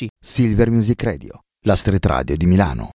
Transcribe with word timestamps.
10. 0.00 0.08
Silver 0.18 0.70
Music 0.70 1.02
Radio, 1.02 1.40
la 1.66 1.76
street 1.76 2.06
radio 2.06 2.36
di 2.36 2.46
Milano. 2.46 2.90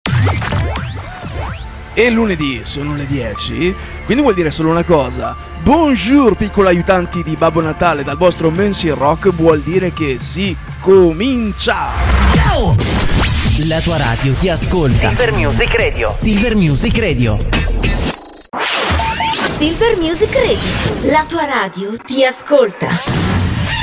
E 1.94 2.10
lunedì 2.10 2.62
sono 2.64 2.96
le 2.96 3.06
10, 3.06 3.76
quindi 4.06 4.24
vuol 4.24 4.34
dire 4.36 4.52
solo 4.52 4.70
una 4.70 4.84
cosa. 4.84 5.36
Bonjour 5.62 6.36
piccoli 6.36 6.68
aiutanti 6.68 7.24
di 7.24 7.36
Babbo 7.36 7.62
Natale 7.62 8.04
dal 8.04 8.18
vostro 8.18 8.50
Monsieur 8.50 8.98
Rock 8.98 9.30
vuol 9.34 9.62
dire 9.62 9.94
che 9.94 10.18
si 10.20 10.56
comincia! 10.82 11.90
La 13.68 13.80
tua 13.80 13.98
radio 13.98 14.34
ti 14.34 14.50
ascolta. 14.50 15.10
Silver 15.10 15.32
Music 15.32 15.76
Radio. 15.76 16.10
Silver 16.10 16.56
Music 16.56 16.98
Radio. 16.98 17.38
Silver 19.56 19.98
Music 19.98 20.34
Radio. 20.34 21.12
La 21.12 21.24
tua 21.26 21.46
radio 21.46 21.96
ti 22.06 22.26
ascolta. 22.26 22.88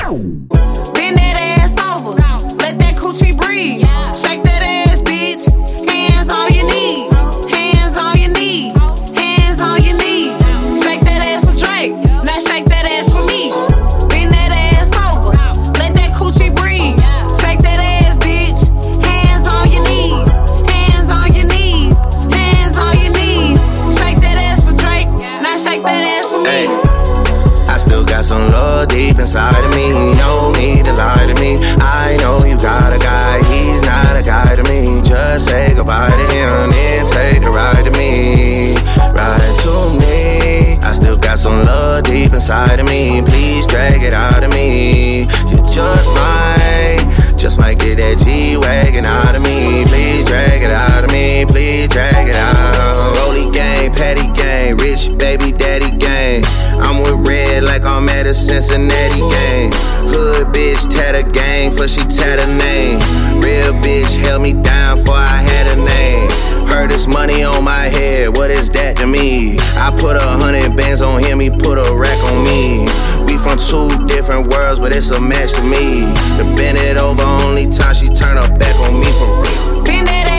Over. 0.09 1.51
Gucci 3.12 3.36
breathe. 3.36 3.91
Say 35.42 35.74
goodbye 35.74 36.14
to 36.16 36.27
him, 36.30 36.70
then 36.70 37.06
take 37.06 37.44
a 37.44 37.50
ride 37.50 37.82
to 37.84 37.90
me. 37.98 38.74
Ride 39.10 39.54
to 39.66 39.74
me. 39.98 40.78
I 40.86 40.92
still 40.92 41.18
got 41.18 41.38
some 41.38 41.62
love 41.62 42.04
deep 42.04 42.32
inside 42.32 42.78
of 42.78 42.86
me. 42.86 43.22
Please 43.22 43.66
drag 43.66 44.02
it 44.02 44.12
out 44.12 44.44
of 44.44 44.50
me. 44.52 45.20
You 45.50 45.58
just 45.66 46.08
might, 46.14 47.34
just 47.36 47.58
might 47.58 47.78
get 47.80 47.98
that 47.98 48.22
G 48.24 48.56
wagon 48.56 49.04
out 49.04 49.36
of 49.36 49.42
me. 49.42 49.84
Please 49.86 50.24
drag 50.24 50.62
it 50.62 50.70
out 50.70 51.02
of 51.04 51.10
me. 51.10 51.44
Please 51.44 51.88
drag 51.88 52.28
it 52.28 52.36
out. 52.36 53.18
Rolly 53.18 53.50
gang, 53.50 53.92
patty 53.92 54.30
gang, 54.32 54.77
rich 54.77 55.10
baby 55.18 55.50
a 58.33 58.34
Cincinnati 58.34 59.20
game. 59.20 59.72
Hood 60.08 60.47
bitch 60.56 60.88
tatter 60.88 61.22
gang 61.33 61.70
for 61.70 61.86
she 61.86 62.00
tatter 62.00 62.48
name. 62.48 62.97
Real 63.44 63.77
bitch 63.84 64.16
held 64.16 64.41
me 64.41 64.55
down 64.55 64.97
for 65.05 65.12
I 65.12 65.36
had 65.36 65.69
a 65.69 65.77
name. 65.77 66.66
Heard 66.66 66.91
this 66.91 67.06
money 67.06 67.44
on 67.44 67.62
my 67.62 67.92
head, 67.92 68.34
what 68.34 68.50
is 68.50 68.70
that 68.70 68.97
to 68.97 69.06
me? 69.06 69.58
I 69.77 69.92
put 70.00 70.16
a 70.16 70.24
hundred 70.41 70.74
bands 70.74 71.02
on 71.02 71.22
him, 71.22 71.41
he 71.41 71.50
put 71.50 71.77
a 71.77 71.92
rack 71.94 72.16
on 72.33 72.39
me. 72.48 72.89
We 73.28 73.36
from 73.36 73.61
two 73.61 73.92
different 74.08 74.48
worlds, 74.48 74.80
but 74.80 74.96
it's 74.96 75.11
a 75.11 75.20
match 75.20 75.52
to 75.61 75.62
me. 75.62 76.00
To 76.41 76.44
bend 76.56 76.78
it 76.80 76.96
over, 76.96 77.22
only 77.44 77.69
time 77.69 77.94
she 77.94 78.08
turn 78.08 78.41
her 78.41 78.48
back 78.56 78.77
on 78.80 78.92
me 78.96 79.12
for 79.20 79.28
real. 79.44 79.84
Bend 79.84 80.08
that 80.08 80.31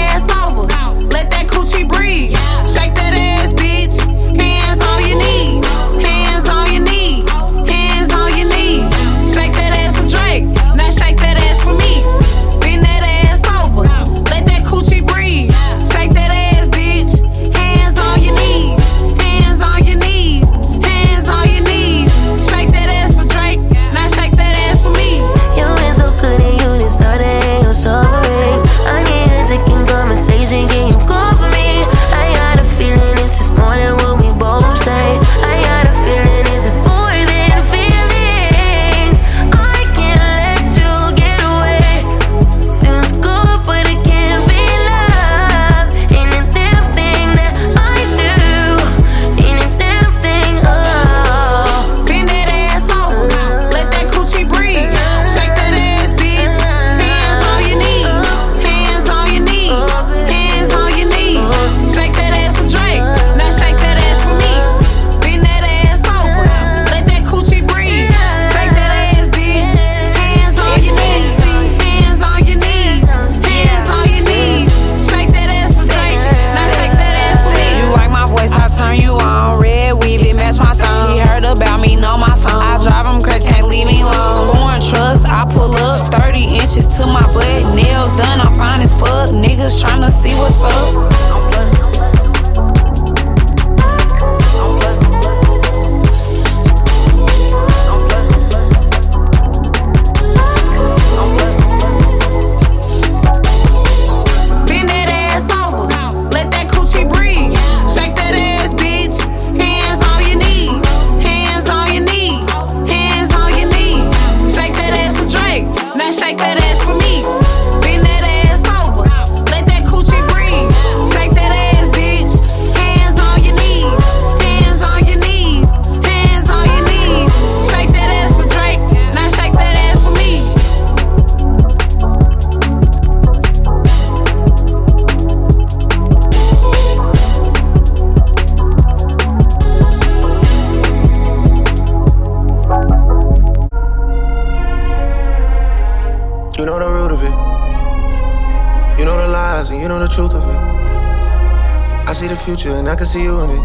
see 153.14 153.24
you 153.26 153.42
in 153.42 153.50
it. 153.52 153.64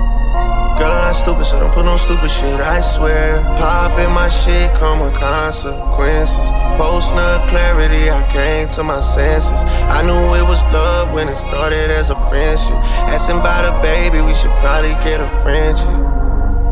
Girl, 0.76 0.92
I'm 0.92 1.08
not 1.08 1.12
stupid, 1.12 1.46
so 1.46 1.58
don't 1.58 1.72
put 1.72 1.86
no 1.86 1.96
stupid 1.96 2.28
shit, 2.28 2.60
I 2.60 2.82
swear. 2.82 3.42
Popping 3.56 4.12
my 4.12 4.28
shit 4.28 4.74
come 4.74 5.00
with 5.00 5.14
consequences. 5.14 6.52
Post 6.76 7.14
no 7.14 7.46
clarity, 7.48 8.10
I 8.10 8.28
came 8.30 8.68
to 8.76 8.82
my 8.84 9.00
senses. 9.00 9.64
I 9.88 10.02
knew 10.02 10.20
it 10.36 10.46
was 10.46 10.62
love 10.64 11.14
when 11.14 11.28
it 11.28 11.36
started 11.36 11.90
as 11.90 12.10
a 12.10 12.16
friendship. 12.28 12.76
Asking 13.08 13.40
about 13.40 13.64
a 13.64 13.80
baby, 13.80 14.20
we 14.20 14.34
should 14.34 14.52
probably 14.60 14.92
get 15.02 15.18
a 15.22 15.28
friendship. 15.40 15.96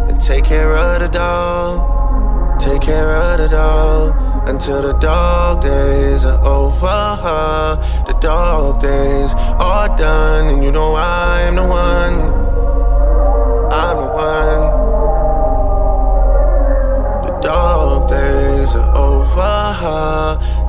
And 0.08 0.20
take 0.20 0.44
care 0.44 0.76
of 0.76 1.00
the 1.00 1.08
dog. 1.08 2.60
Take 2.60 2.82
care 2.82 3.10
of 3.10 3.38
the 3.38 3.48
dog 3.48 4.48
until 4.48 4.82
the 4.82 4.92
dog 4.98 5.62
days 5.62 6.26
are 6.26 6.44
over. 6.44 7.80
The 8.06 8.16
dog 8.20 8.80
days 8.80 9.32
are 9.58 9.88
done, 9.96 10.52
and 10.52 10.62
you 10.62 10.70
know 10.70 10.92
I 10.94 11.40
am 11.48 11.56
the 11.56 11.64
one. 11.64 12.65
I'm 13.78 13.96
the 14.02 14.08
one. 14.08 14.62
The 17.26 17.32
dark 17.40 18.08
days 18.08 18.74
are 18.74 18.90
over. 18.96 19.66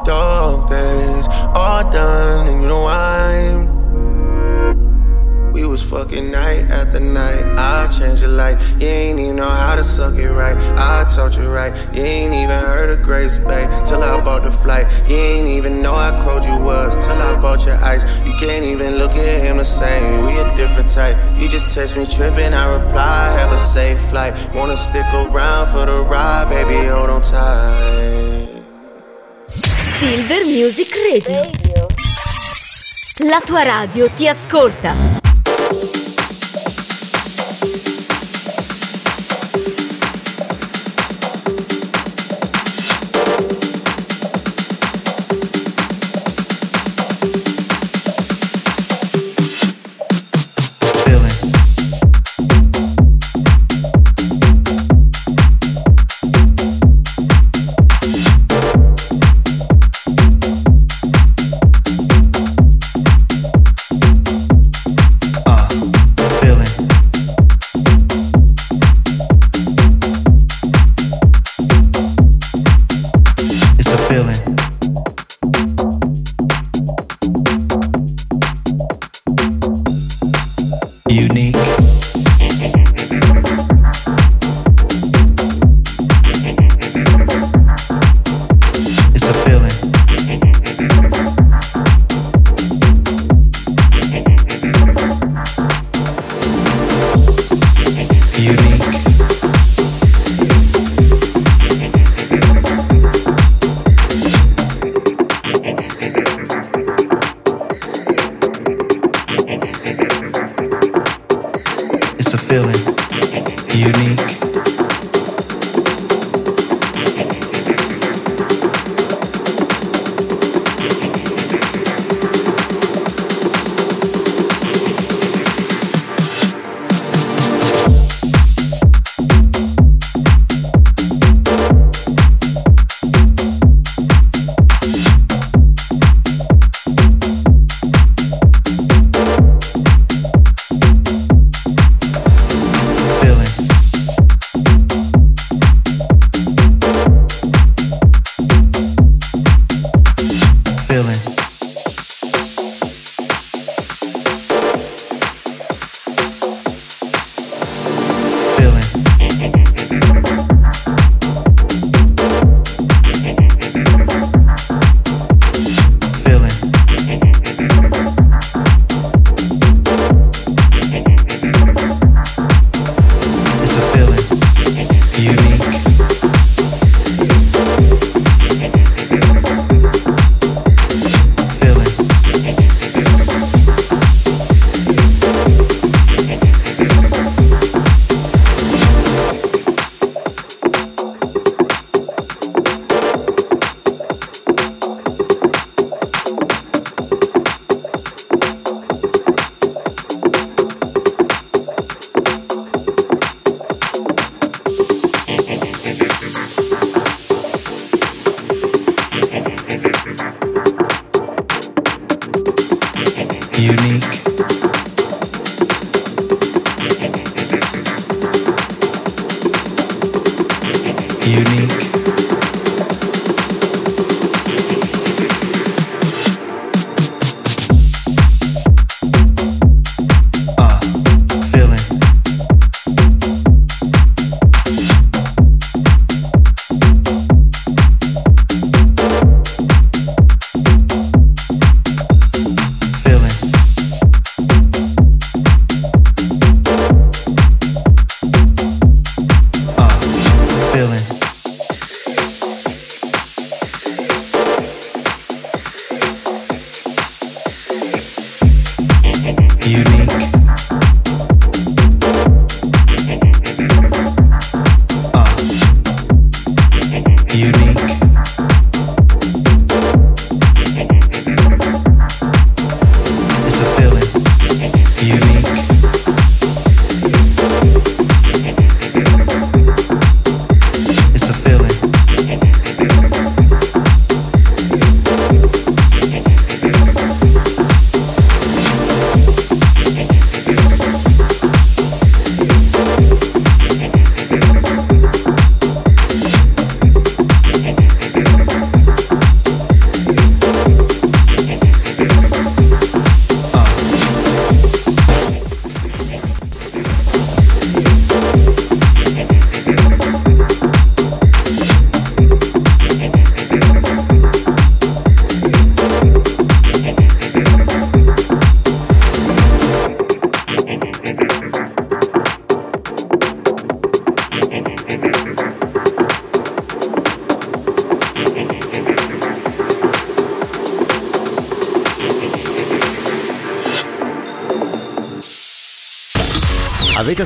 dark 0.03 0.69
days 0.69 1.27
are 1.55 1.89
done, 1.89 2.47
and 2.47 2.61
you 2.61 2.67
know 2.67 2.85
I'm 2.85 3.56
are 6.47 7.57
I 7.57 7.87
change 7.87 8.21
your 8.21 8.29
life. 8.29 8.75
You 8.79 8.87
ain't 8.87 9.19
even 9.19 9.35
know 9.35 9.49
how 9.49 9.75
to 9.75 9.83
suck 9.83 10.15
it 10.15 10.29
right. 10.31 10.57
I 10.77 11.05
taught 11.13 11.37
you 11.37 11.49
right. 11.49 11.73
You 11.93 12.03
ain't 12.03 12.33
even 12.33 12.57
heard 12.59 12.89
of 12.89 13.01
Grace 13.01 13.37
Bay 13.37 13.67
till 13.85 14.03
I 14.03 14.23
bought 14.23 14.43
the 14.43 14.51
flight. 14.51 14.85
You 15.09 15.15
ain't 15.15 15.47
even 15.47 15.81
know 15.81 15.93
how 15.93 16.21
cold 16.23 16.45
you 16.45 16.57
was 16.57 16.95
till 17.05 17.15
I 17.15 17.39
bought 17.39 17.65
your 17.65 17.75
ice. 17.77 18.03
You 18.25 18.33
can't 18.39 18.63
even 18.63 18.97
look 18.97 19.11
at 19.11 19.41
him 19.45 19.57
the 19.57 19.65
same. 19.65 20.25
We 20.25 20.37
a 20.39 20.55
different 20.55 20.89
type. 20.89 21.17
You 21.37 21.47
just 21.47 21.73
text 21.73 21.97
me 21.97 22.05
tripping, 22.05 22.53
I 22.53 22.65
reply. 22.75 23.31
Have 23.39 23.51
a 23.51 23.57
safe 23.57 23.99
flight. 24.09 24.33
Wanna 24.53 24.77
stick 24.77 25.05
around 25.13 25.67
for 25.67 25.85
the 25.85 26.03
ride, 26.03 26.49
baby? 26.49 26.87
Hold 26.87 27.09
on 27.09 27.21
tight. 27.21 28.47
Silver 29.99 30.45
Music 30.45 30.93
Radio. 31.11 31.49
La 33.25 33.39
tua 33.39 33.63
radio 33.63 34.07
ti 34.13 34.27
ascolta. 34.27 35.06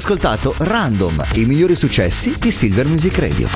Ascoltato 0.01 0.55
Random, 0.57 1.23
i 1.33 1.45
migliori 1.45 1.75
successi 1.75 2.35
di 2.39 2.51
Silver 2.51 2.87
Music 2.87 3.19
Radio. 3.19 3.47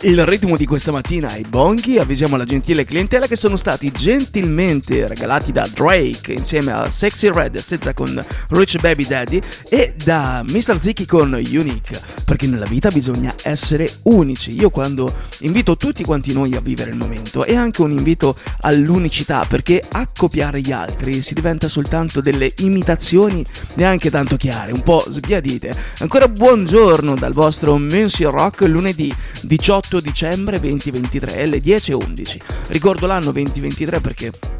Il 0.00 0.24
ritmo 0.24 0.56
di 0.56 0.64
questa 0.64 0.90
mattina 0.90 1.28
ai 1.28 1.44
Bonghi 1.46 1.98
avvisiamo 1.98 2.38
la 2.38 2.46
gentile 2.46 2.86
clientela 2.86 3.26
che 3.26 3.36
sono 3.36 3.58
stati 3.58 3.92
gentilmente 3.92 5.06
regalati 5.06 5.52
da 5.52 5.68
Drake 5.70 6.32
insieme 6.32 6.72
a 6.72 6.90
Sexy 6.90 7.30
Red 7.30 7.58
senza 7.58 7.92
con 7.92 8.24
Rich 8.48 8.80
Baby 8.80 9.06
Daddy 9.06 9.42
e 9.68 9.92
da 10.02 10.42
Mr. 10.48 10.80
Ziki 10.80 11.04
con 11.04 11.34
Unique 11.34 12.00
perché 12.30 12.46
nella 12.46 12.64
vita 12.64 12.90
bisogna 12.90 13.34
essere 13.42 13.90
unici. 14.04 14.54
Io 14.56 14.70
quando 14.70 15.12
invito 15.40 15.76
tutti 15.76 16.04
quanti 16.04 16.32
noi 16.32 16.54
a 16.54 16.60
vivere 16.60 16.92
il 16.92 16.96
momento 16.96 17.44
è 17.44 17.56
anche 17.56 17.82
un 17.82 17.90
invito 17.90 18.36
all'unicità 18.60 19.44
perché 19.48 19.82
a 19.90 20.06
copiare 20.16 20.60
gli 20.60 20.70
altri 20.70 21.22
si 21.22 21.34
diventa 21.34 21.66
soltanto 21.66 22.20
delle 22.20 22.52
imitazioni 22.58 23.44
neanche 23.74 24.10
tanto 24.10 24.36
chiare, 24.36 24.70
un 24.70 24.84
po' 24.84 25.04
sbiadite. 25.08 25.74
Ancora 25.98 26.28
buongiorno 26.28 27.16
dal 27.16 27.32
vostro 27.32 27.76
Monsieur 27.78 28.32
Rock 28.32 28.60
lunedì 28.60 29.12
18 29.40 29.78
8 29.80 30.00
dicembre 30.00 30.60
2023 30.60 31.42
alle 31.42 31.58
10.11. 31.58 32.40
Ricordo 32.68 33.06
l'anno 33.06 33.32
2023 33.32 34.00
perché 34.00 34.59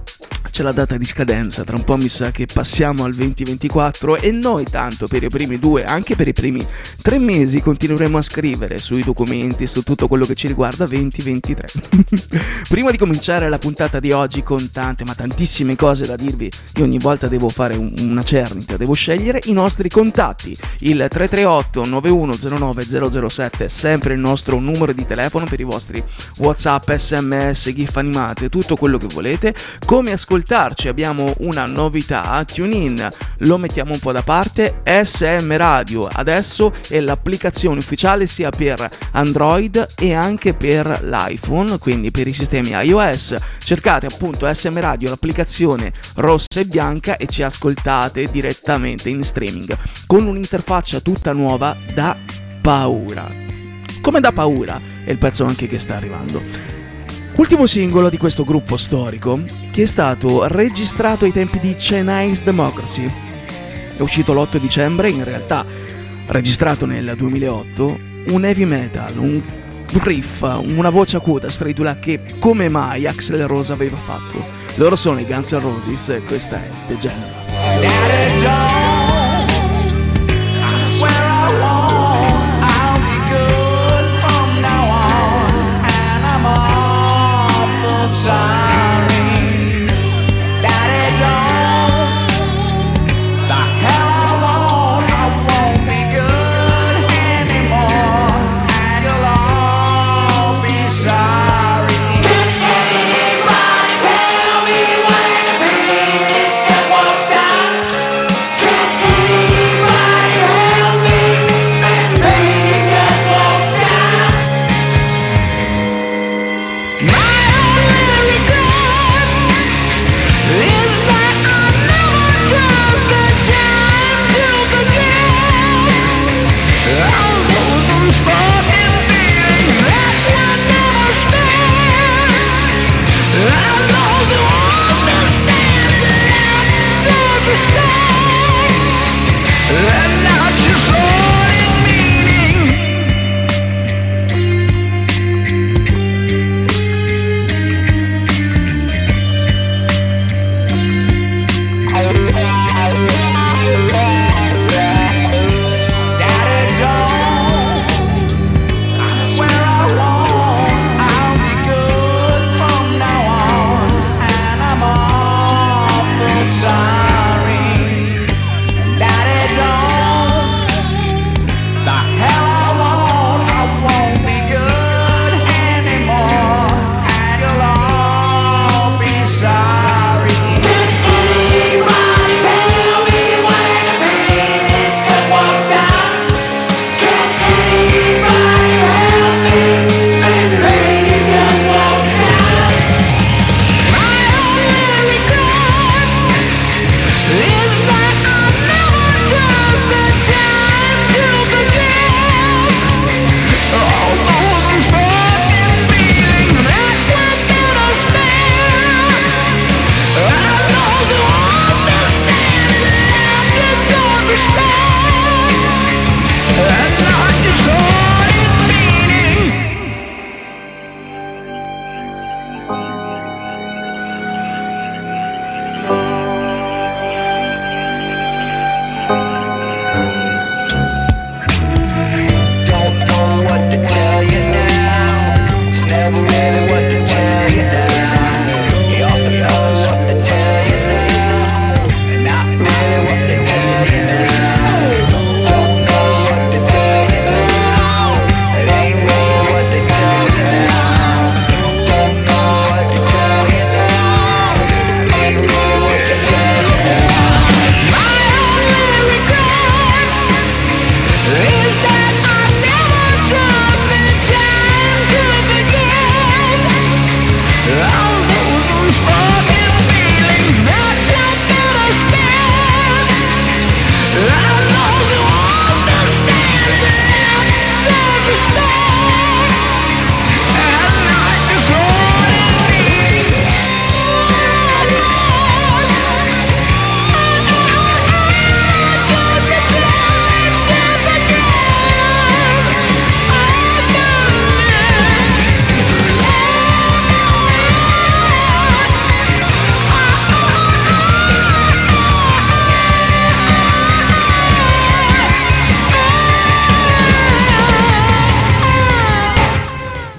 c'è 0.51 0.63
la 0.63 0.73
data 0.73 0.97
di 0.97 1.05
scadenza, 1.05 1.65
tra 1.65 1.77
un 1.77 1.85
po' 1.85 1.97
mi 1.97 2.09
sa 2.09 2.31
che 2.33 2.47
passiamo 2.53 3.05
al 3.05 3.15
2024 3.15 4.17
e 4.17 4.33
noi 4.33 4.65
tanto 4.65 5.07
per 5.07 5.23
i 5.23 5.29
primi 5.29 5.59
due, 5.59 5.85
anche 5.85 6.17
per 6.17 6.27
i 6.29 6.33
primi 6.33 6.67
tre 7.01 7.19
mesi 7.19 7.61
continueremo 7.61 8.19
a 8.19 8.23
scrivere 8.23 8.79
sui 8.79 9.03
documenti, 9.03 9.67
su 9.67 9.83
tutto 9.83 10.09
quello 10.09 10.27
che 10.27 10.35
ci 10.35 10.49
riguarda 10.49 10.87
2023. 10.87 11.69
Prima 12.69 12.91
di 12.91 12.99
cominciare 12.99 13.49
la 13.49 13.59
puntata 13.59 14.01
di 14.01 14.11
oggi 14.11 14.43
con 14.43 14.71
tante 14.71 15.05
ma 15.05 15.15
tantissime 15.15 15.77
cose 15.77 16.05
da 16.05 16.17
dirvi, 16.17 16.51
io 16.75 16.85
ogni 16.85 16.99
volta 16.99 17.29
devo 17.29 17.49
fare 17.49 17.77
un, 17.77 17.93
una 18.01 18.23
cernita, 18.23 18.77
devo 18.77 18.95
scegliere 18.95 19.41
i 19.45 19.53
nostri 19.53 19.89
contatti, 19.89 20.57
il 20.81 21.07
338 21.09 21.85
9109 21.87 23.29
007 23.29 23.65
è 23.65 23.69
sempre 23.69 24.15
il 24.15 24.21
nostro 24.21 24.59
numero 24.59 24.93
di 24.93 25.07
telefono 25.07 25.47
per 25.47 25.61
i 25.61 25.65
vostri 25.65 26.03
Whatsapp, 26.39 26.91
SMS, 26.91 27.71
GIF 27.71 27.97
animate, 27.97 28.49
tutto 28.49 28.77
quello 28.77 28.99
che 28.99 29.07
volete, 29.07 29.55
come 29.87 30.11
ascoltare 30.11 30.39
ascoltarci 30.41 30.89
abbiamo 30.89 31.35
una 31.41 31.67
novità, 31.67 32.43
TuneIn 32.45 33.09
lo 33.39 33.59
mettiamo 33.59 33.93
un 33.93 33.99
po' 33.99 34.11
da 34.11 34.23
parte, 34.23 34.81
SM 34.85 35.55
Radio 35.57 36.09
adesso 36.11 36.73
è 36.89 36.99
l'applicazione 37.01 37.79
ufficiale 37.79 38.27
sia 38.27 38.49
per 38.51 38.89
Android 39.13 39.87
e 39.97 40.15
anche 40.15 40.55
per 40.55 41.03
l'iPhone, 41.03 41.79
quindi 41.79 42.11
per 42.11 42.27
i 42.27 42.33
sistemi 42.33 42.71
iOS. 42.71 43.37
Cercate 43.59 44.07
appunto 44.07 44.53
SM 44.53 44.81
Radio, 44.81 45.11
l'applicazione 45.11 45.93
rossa 46.17 46.61
e 46.61 46.65
bianca 46.65 47.17
e 47.19 47.27
ci 47.27 47.43
ascoltate 47.43 48.31
direttamente 48.31 49.11
in 49.11 49.23
streaming 49.23 49.77
con 50.07 50.27
un'interfaccia 50.27 51.01
tutta 51.01 51.33
nuova 51.33 51.77
da 51.93 52.17
paura. 52.63 53.31
Come 54.01 54.21
da 54.21 54.33
paura 54.33 54.81
è 55.05 55.11
il 55.11 55.19
pezzo 55.19 55.45
anche 55.45 55.69
che 55.69 55.79
sta 55.79 55.97
arrivando. 55.97 56.80
Ultimo 57.37 57.67
singolo 57.67 58.11
di 58.11 58.19
questo 58.19 58.45
gruppo 58.45 58.77
storico 58.77 59.41
che 59.71 59.83
è 59.83 59.87
stato 59.87 60.47
registrato 60.47 61.25
ai 61.25 61.33
tempi 61.33 61.59
di 61.59 61.75
Chinese 61.77 62.45
Democracy. 62.45 63.11
È 63.97 64.03
uscito 64.03 64.35
l'8 64.35 64.59
dicembre, 64.59 65.11
in 65.11 65.25
realtà 65.25 65.65
registrato 66.27 66.87
nel 66.87 67.15
2008, 67.17 67.99
un 68.29 68.45
heavy 68.45 68.65
metal, 68.65 69.17
un 69.17 69.43
riff, 70.03 70.43
una 70.43 70.91
voce 70.91 71.17
acuta 71.17 71.51
stridula 71.51 71.99
che 71.99 72.21
come 72.39 72.69
mai 72.69 73.07
Axel 73.07 73.47
Rose 73.47 73.73
aveva 73.73 73.97
fatto. 73.97 74.45
Loro 74.75 74.97
sono 74.97 75.19
i 75.19 75.25
Guns 75.27 75.53
N' 75.53 75.61
Roses 75.61 76.11
e 76.11 76.21
questa 76.23 76.57
è 76.57 76.69
The 76.87 76.99
General. 76.99 79.00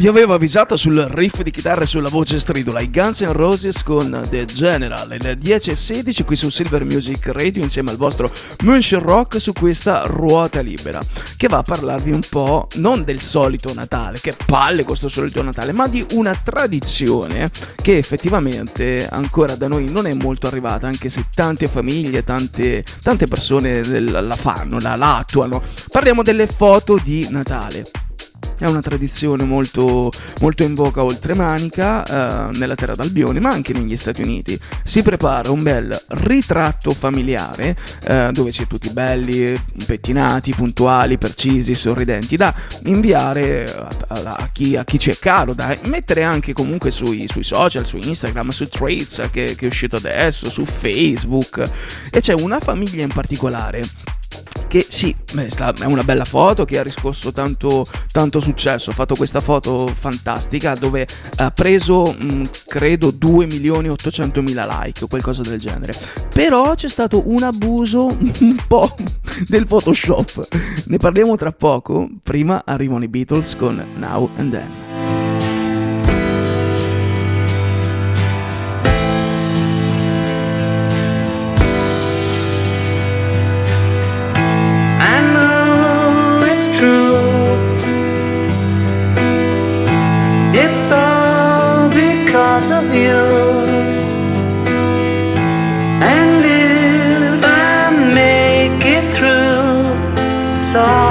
Vi 0.02 0.08
avevo 0.08 0.34
avvisato 0.34 0.78
sul 0.78 0.98
riff 1.12 1.44
di 1.44 1.52
chitarra 1.52 1.84
e 1.84 1.86
sulla 1.86 2.10
voce 2.10 2.40
stridula, 2.40 2.82
i 2.82 2.90
Guns 2.90 3.22
N' 3.22 3.34
Roses 3.34 3.84
con 3.84 4.26
The 4.32 4.46
General, 4.46 5.08
il 5.12 5.38
10 5.38 5.70
e 5.70 5.76
16 5.76 6.24
qui 6.24 6.36
su 6.36 6.50
Silver 6.50 6.84
Music 6.86 7.28
Radio 7.28 7.62
insieme 7.62 7.92
al 7.92 7.98
vostro 7.98 8.32
Moonshine 8.64 9.00
Rock 9.00 9.40
su 9.40 9.54
questa 9.54 10.08
ruota 10.08 10.62
libera, 10.62 11.00
che 11.38 11.48
va 11.48 11.60
a 11.60 11.62
parlarvi 11.62 12.10
un 12.10 12.24
po' 12.28 12.68
non 12.78 13.04
del 13.04 13.22
solito 13.22 13.76
Natale, 13.76 14.20
che 14.20 14.36
palle 14.44 14.86
questo 14.86 15.08
solito 15.08 15.44
Natale, 15.44 15.72
ma 15.72 15.88
di 15.88 16.04
una 16.14 16.34
tradizione 16.34 17.52
che 17.80 17.98
effettivamente 17.98 19.08
ancora 19.08 19.54
da 19.54 19.68
noi 19.68 19.92
non 19.92 20.08
è 20.08 20.14
molto 20.16 20.48
arrivata, 20.48 20.88
anche 20.88 21.10
se 21.10 21.26
tante 21.32 21.68
famiglie, 21.68 22.24
tante, 22.24 22.84
tante 23.04 23.28
persone 23.28 23.84
la 23.84 24.36
fanno, 24.36 24.80
la, 24.80 24.96
la 24.96 25.18
attuano. 25.18 25.62
Parliamo 25.92 26.24
delle 26.24 26.48
foto 26.48 27.00
di 27.04 27.28
Natale 27.30 27.84
è 28.66 28.68
una 28.68 28.82
tradizione 28.82 29.44
molto, 29.44 30.12
molto 30.40 30.64
in 30.64 30.76
voga 30.76 31.04
oltre 31.04 31.34
Manica, 31.34 32.50
eh, 32.50 32.58
nella 32.58 32.76
terra 32.76 32.94
d'Albione, 32.94 33.40
ma 33.40 33.50
anche 33.50 33.74
negli 33.74 33.98
Stati 33.98 34.22
Uniti. 34.22 34.60
Si 34.84 35.02
prepara 35.02 35.52
un 35.52 35.64
bel 35.64 36.00
ritratto 36.10 36.92
familiare 36.92 37.76
eh, 38.04 38.30
dove 38.32 38.52
è 38.52 38.68
tutti 38.68 38.90
belli, 38.90 39.60
pettinati, 39.86 40.54
puntuali, 40.54 41.18
precisi, 41.18 41.74
sorridenti, 41.74 42.36
da 42.36 42.54
inviare 42.86 43.66
a, 43.66 43.88
a, 44.08 44.36
a, 44.38 44.50
chi, 44.52 44.76
a 44.76 44.84
chi, 44.84 45.00
ci 45.00 45.10
è 45.10 45.18
caro, 45.18 45.54
da 45.54 45.76
mettere 45.86 46.24
anche 46.24 46.54
comunque 46.54 46.92
sui, 46.92 47.28
sui 47.28 47.44
social, 47.44 47.86
su 47.86 47.98
Instagram, 47.98 48.50
su 48.50 48.66
Traits 48.66 49.30
che, 49.32 49.56
che 49.56 49.66
è 49.66 49.68
uscito 49.68 49.96
adesso, 49.96 50.50
su 50.50 50.66
Facebook. 50.66 51.64
E 52.12 52.22
c'è 52.22 52.34
una 52.34 52.60
famiglia 52.60 53.04
in 53.04 53.12
particolare 53.12 53.84
che 54.72 54.86
sì, 54.88 55.14
è 55.36 55.84
una 55.84 56.04
bella 56.04 56.24
foto 56.24 56.64
che 56.64 56.80
ha 56.80 56.82
riscosso 56.84 57.34
tanto, 57.34 57.86
tanto 58.10 58.40
successo, 58.40 58.92
ha 58.92 58.94
fatto 58.94 59.16
questa 59.16 59.42
foto 59.42 59.88
fantastica 59.88 60.76
dove 60.76 61.06
ha 61.36 61.50
preso 61.52 62.16
mh, 62.18 62.34
mm, 62.34 62.44
credo 62.68 63.12
2 63.12 63.48
milioni 63.48 63.88
e 63.88 63.92
800 63.92 64.42
mila 64.42 64.66
like 64.82 65.04
o 65.04 65.08
qualcosa 65.08 65.42
del 65.42 65.60
genere. 65.60 65.94
Però 66.34 66.74
c'è 66.76 66.88
stato 66.88 67.24
un 67.26 67.44
abuso 67.44 68.06
un 68.16 68.56
po' 68.66 68.96
del 69.48 69.68
Photoshop. 69.68 70.48
Ne 70.86 70.98
parliamo 70.98 71.36
tra 71.36 71.52
poco, 71.52 72.10
prima 72.24 72.64
arrivano 72.66 73.04
i 73.04 73.10
Beatles 73.10 73.58
con 73.58 73.86
Now 73.98 74.30
and 74.38 74.52
Then. 74.52 74.91
because 92.32 92.72
of 92.72 92.96
you. 92.96 93.20
And 96.16 96.42
if 96.46 97.44
I 97.44 97.92
make 98.16 98.86
it 98.86 99.14
through, 99.14 100.62
it's 100.62 100.74
all. 100.74 101.11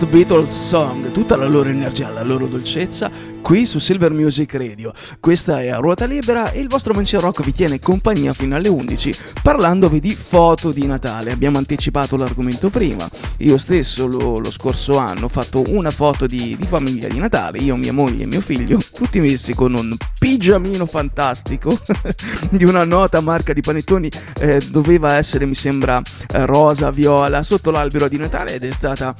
Last 0.00 0.12
Beatles 0.12 0.68
Song, 0.68 1.12
tutta 1.12 1.36
la 1.36 1.46
loro 1.46 1.68
energia, 1.68 2.08
la 2.08 2.22
loro 2.22 2.46
dolcezza, 2.46 3.10
qui 3.42 3.66
su 3.66 3.78
Silver 3.78 4.12
Music 4.12 4.54
Radio. 4.54 4.94
Questa 5.20 5.60
è 5.60 5.68
a 5.68 5.76
ruota 5.76 6.06
libera 6.06 6.52
e 6.52 6.60
il 6.60 6.68
vostro 6.68 6.94
Mancio 6.94 7.20
Rock 7.20 7.42
vi 7.44 7.52
tiene 7.52 7.78
compagnia 7.80 8.32
fino 8.32 8.56
alle 8.56 8.68
11 8.68 9.14
parlandovi 9.42 10.00
di 10.00 10.14
foto 10.14 10.72
di 10.72 10.86
Natale. 10.86 11.32
Abbiamo 11.32 11.58
anticipato 11.58 12.16
l'argomento 12.16 12.70
prima, 12.70 13.06
io 13.38 13.58
stesso 13.58 14.06
lo, 14.06 14.38
lo 14.38 14.50
scorso 14.50 14.96
anno 14.96 15.26
ho 15.26 15.28
fatto 15.28 15.64
una 15.68 15.90
foto 15.90 16.26
di, 16.26 16.56
di, 16.58 16.66
famiglia 16.66 17.06
di 17.06 17.18
Natale, 17.18 17.58
io, 17.58 17.76
mia 17.76 17.92
moglie 17.92 18.22
e 18.22 18.26
mio 18.26 18.40
figlio, 18.40 18.78
tutti 18.94 19.20
messi 19.20 19.52
con 19.54 19.74
un 19.74 19.94
pigiamino 20.18 20.86
fantastico 20.86 21.78
di 22.48 22.64
una 22.64 22.84
nota 22.84 23.20
marca 23.20 23.52
di 23.52 23.60
panettoni, 23.60 24.10
eh, 24.38 24.62
doveva 24.70 25.16
essere 25.16 25.44
mi 25.44 25.54
sembra 25.54 26.00
eh, 26.32 26.46
rosa, 26.46 26.90
viola, 26.90 27.42
sotto 27.42 27.70
l'albero 27.70 28.08
di 28.08 28.16
Natale 28.16 28.54
ed 28.54 28.64
è 28.64 28.72
stata 28.72 29.14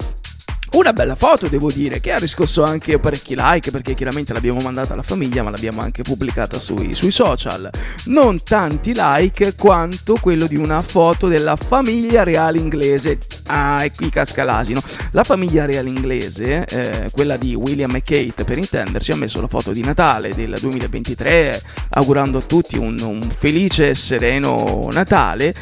una 0.73 0.93
bella 0.93 1.17
foto, 1.17 1.49
devo 1.49 1.71
dire, 1.71 1.99
che 1.99 2.13
ha 2.13 2.19
riscosso 2.19 2.63
anche 2.63 2.99
parecchi 3.01 3.35
like 3.37 3.73
perché 3.73 3.95
chiaramente 3.95 4.33
l'abbiamo 4.33 4.61
mandata 4.61 4.93
alla 4.93 5.03
famiglia, 5.03 5.43
ma 5.43 5.51
l'abbiamo 5.51 5.81
anche 5.81 6.03
pubblicata 6.03 6.61
sui, 6.61 6.95
sui, 6.95 7.11
social. 7.11 7.69
Non 8.05 8.41
tanti 8.45 8.93
like 8.95 9.55
quanto 9.57 10.17
quello 10.21 10.47
di 10.47 10.57
una 10.57 10.81
foto 10.81 11.27
della 11.27 11.57
famiglia 11.57 12.23
reale 12.23 12.59
inglese. 12.59 13.19
Ah, 13.47 13.83
e 13.83 13.91
qui 13.91 14.11
casca 14.11 14.45
l'asino. 14.45 14.81
La 15.11 15.25
famiglia 15.25 15.65
reale 15.65 15.89
inglese, 15.89 16.65
eh, 16.67 17.11
quella 17.11 17.37
di 17.37 17.55
William 17.57 17.95
e 17.97 18.03
Kate 18.03 18.45
per 18.45 18.59
intenderci, 18.59 19.11
ha 19.11 19.17
messo 19.17 19.41
la 19.41 19.49
foto 19.49 19.73
di 19.73 19.83
Natale 19.83 20.35
del 20.35 20.57
2023, 20.61 21.63
augurando 21.91 22.39
a 22.39 22.43
tutti 22.43 22.79
un, 22.79 22.97
un 23.01 23.23
felice 23.23 23.91
e 23.91 23.95
sereno 23.97 24.89
Natale. 24.93 25.53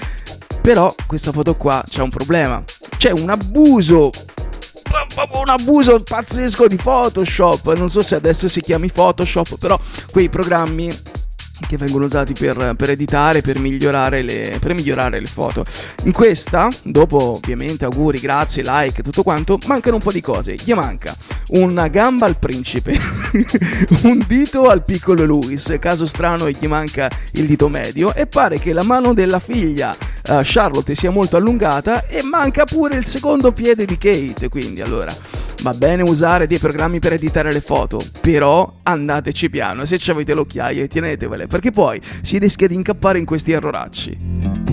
Però 0.61 0.95
questa 1.07 1.33
foto 1.33 1.55
qua 1.55 1.83
c'è 1.89 2.03
un 2.03 2.11
problema. 2.11 2.63
C'è 2.99 3.11
un 3.11 3.31
abuso 3.31 4.11
un 5.41 5.49
abuso 5.49 6.01
pazzesco 6.03 6.67
di 6.67 6.77
Photoshop. 6.77 7.75
Non 7.75 7.91
so 7.91 8.03
se 8.03 8.15
adesso 8.15 8.49
si 8.49 8.61
chiami 8.61 8.91
Photoshop, 8.91 9.57
però 9.59 9.79
quei 10.11 10.29
programmi 10.29 10.91
che 11.67 11.77
vengono 11.77 12.05
usati 12.05 12.33
per, 12.33 12.75
per 12.77 12.91
editare, 12.91 13.41
per 13.41 13.59
migliorare, 13.59 14.23
le, 14.23 14.59
per 14.61 14.75
migliorare 14.75 15.21
le 15.21 15.27
foto. 15.27 15.65
In 16.05 16.13
questa, 16.13 16.69
dopo 16.83 17.37
ovviamente 17.37 17.85
auguri, 17.85 18.19
grazie, 18.21 18.63
like, 18.65 19.03
tutto 19.03 19.23
quanto, 19.23 19.59
mancano 19.67 19.97
un 19.97 20.03
po' 20.03 20.13
di 20.13 20.21
cose. 20.21 20.55
Gli 20.55 20.73
manca 20.73 21.17
una 21.49 21.89
gamba 21.89 22.27
al 22.27 22.39
principe, 22.39 22.99
un 24.03 24.25
dito 24.27 24.69
al 24.69 24.83
piccolo 24.83 25.25
Louis, 25.25 25.77
caso 25.81 26.07
strano 26.07 26.49
gli 26.49 26.67
manca 26.67 27.11
il 27.33 27.47
dito 27.47 27.69
medio, 27.69 28.15
e 28.15 28.27
pare 28.27 28.59
che 28.59 28.73
la 28.73 28.83
mano 28.83 29.15
della 29.15 29.41
figlia 29.41 29.97
uh, 30.29 30.41
Charlotte 30.43 30.95
sia 30.95 31.11
molto 31.11 31.37
allungata 31.37 32.07
e 32.07 32.23
manca 32.23 32.65
pure 32.65 32.97
il 32.97 33.07
secondo 33.07 33.53
piede 33.53 33.85
di 33.85 33.97
Kate, 33.97 34.49
quindi 34.49 34.81
allora 34.81 35.15
va 35.63 35.75
bene 35.75 36.03
usare 36.03 36.47
dei 36.47 36.59
programmi 36.59 36.99
per 36.99 37.15
editare 37.15 37.53
le 37.53 37.61
foto, 37.61 38.01
però 38.21 38.75
andateci 38.83 39.51
piano, 39.51 39.85
se 39.85 39.99
avete 40.11 40.35
l'occhiaio 40.35 40.87
tenetevele, 40.87 41.47
perché 41.47 41.71
poi 41.71 42.01
si 42.23 42.39
rischia 42.39 42.69
di 42.69 42.75
incappare 42.75 43.19
in 43.19 43.25
questi 43.25 43.53
erroracci. 43.53 44.67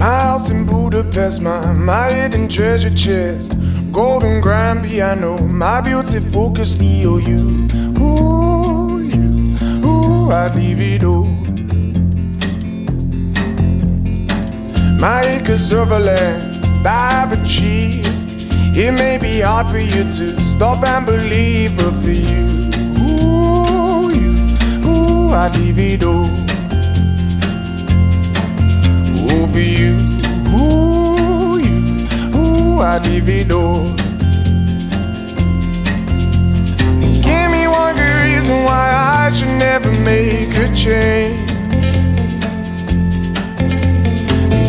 House 0.00 0.52
in 0.52 0.64
Budapest, 0.64 1.40
my, 1.40 1.72
my 1.74 2.12
hidden 2.12 2.46
treasure 2.48 2.92
chest, 2.92 3.52
golden 3.90 4.40
grand 4.40 4.86
piano, 4.86 5.36
my 5.38 5.80
beauty 5.80 6.20
focus 6.20 6.76
EOU. 6.76 7.98
Ooh, 7.98 9.00
you, 9.00 9.56
ooh, 9.84 10.30
I'd 10.30 10.54
leave 10.54 10.80
it 10.80 11.02
all. 11.02 11.26
My 15.00 15.22
acres 15.22 15.72
of 15.72 15.90
land 15.90 16.64
I've 16.86 17.32
achieved. 17.32 18.07
It 18.74 18.92
may 18.92 19.18
be 19.18 19.40
hard 19.40 19.66
for 19.68 19.78
you 19.78 20.04
to 20.04 20.40
stop 20.40 20.84
and 20.84 21.04
believe, 21.04 21.76
but 21.76 21.92
for 22.00 22.10
you, 22.10 22.70
ooh, 23.00 24.10
you, 24.10 24.32
ooh, 24.86 25.48
leave 25.56 25.78
it 25.78 26.04
all 26.04 26.48
over 29.30 29.60
you. 29.60 29.94
Ooh, 30.54 31.58
you, 31.58 31.78
ooh, 32.36 32.80
I 32.80 32.98
divido. 33.00 33.96
Give 37.22 37.50
me 37.50 37.66
one 37.66 37.94
good 37.96 38.16
reason 38.24 38.64
why 38.64 38.92
I 39.24 39.30
should 39.30 39.56
never 39.58 39.90
make 39.92 40.56
a 40.56 40.74
change. 40.74 41.50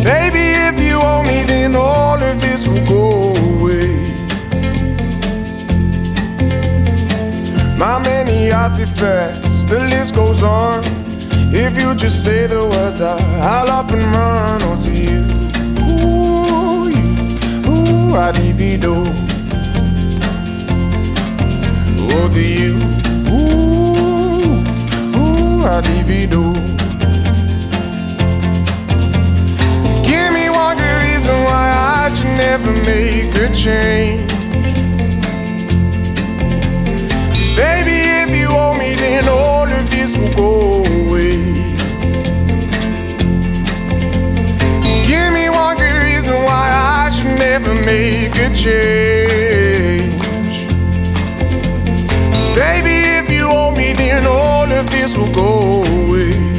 Baby, 0.03 0.45
if 0.67 0.79
you 0.79 0.97
owe 0.99 1.23
me, 1.23 1.43
then 1.43 1.75
all 1.75 2.21
of 2.21 2.41
this 2.41 2.67
will 2.67 2.85
go 2.85 3.28
My 7.79 7.97
many 7.97 8.51
artifacts, 8.51 9.63
the 9.63 9.79
list 9.79 10.13
goes 10.13 10.43
on. 10.43 10.83
If 11.53 11.79
you 11.79 11.95
just 11.95 12.25
say 12.25 12.45
the 12.45 12.67
words, 12.67 12.99
I'll 12.99 13.69
up 13.69 13.89
and 13.91 14.03
run 14.03 14.61
onto 14.63 14.89
you. 14.89 15.21
Ooh, 15.87 16.89
you, 16.89 17.15
ooh, 17.71 18.15
I 18.17 18.33
divido. 18.33 19.07
Over 22.19 22.41
you, 22.41 22.75
ooh, 23.31 24.59
ooh, 25.15 25.63
I 25.63 25.79
divido. 25.79 26.53
Give 30.03 30.33
me 30.33 30.49
one 30.49 30.75
good 30.75 30.97
reason 31.05 31.33
why 31.45 31.71
I 32.03 32.13
should 32.13 32.25
never 32.25 32.73
make 32.83 33.33
a 33.35 33.55
change. 33.55 34.28
If 38.69 38.77
me, 38.77 38.95
then 38.95 39.27
all 39.27 39.67
of 39.67 39.89
this 39.89 40.15
will 40.17 40.33
go 40.33 40.83
away. 41.01 41.37
Give 45.07 45.33
me 45.33 45.49
one 45.49 45.77
good 45.77 45.97
reason 46.03 46.35
why 46.35 46.65
I 47.01 47.09
should 47.09 47.37
never 47.47 47.73
make 47.73 48.35
a 48.35 48.49
change. 48.53 50.19
Baby, 52.55 52.95
if 53.19 53.29
you 53.31 53.47
owe 53.47 53.71
me, 53.71 53.93
then 53.93 54.27
all 54.27 54.71
of 54.71 54.89
this 54.91 55.17
will 55.17 55.31
go 55.31 55.83
away. 55.83 56.58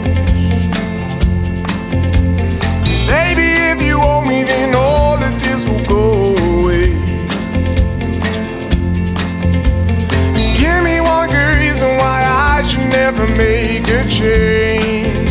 You 3.81 3.99
owe 4.01 4.23
me, 4.25 4.43
then 4.43 4.75
all 4.75 5.21
of 5.21 5.33
this 5.43 5.63
will 5.67 5.85
go 5.85 6.35
away. 6.59 6.89
Give 10.59 10.83
me 10.83 10.99
one 11.01 11.29
good 11.29 11.57
reason 11.57 11.89
why 11.97 12.23
I 12.25 12.61
should 12.63 12.87
never 12.89 13.27
make 13.27 13.87
a 13.89 14.07
change. 14.07 15.29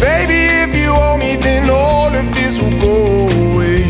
Baby, 0.00 0.40
if 0.64 0.76
you 0.76 0.90
owe 0.90 1.16
me, 1.16 1.36
then 1.36 1.68
all 1.70 2.14
of 2.14 2.26
this 2.34 2.60
will 2.60 2.78
go 2.80 3.28
away. 3.52 3.84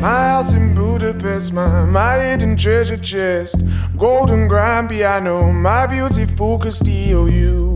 My 0.00 0.20
house 0.32 0.54
in 0.54 0.74
Budapest, 0.74 1.52
my, 1.52 1.84
my 1.84 2.18
hidden 2.18 2.56
treasure 2.56 2.96
chest, 2.96 3.56
golden 3.98 4.48
grand 4.48 4.88
piano, 4.88 5.52
my 5.52 5.86
beautiful 5.86 6.36
focused 6.36 6.84
EOU. 6.84 7.69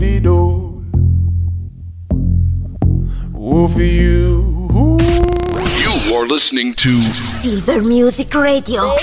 Davido. 0.00 0.80
For 3.68 3.82
you. 3.82 4.68
Ooh. 4.72 4.96
You 4.96 6.14
are 6.16 6.26
listening 6.26 6.72
to 6.74 6.92
Silver 6.92 7.82
Music 7.82 8.32
Radio. 8.34 8.94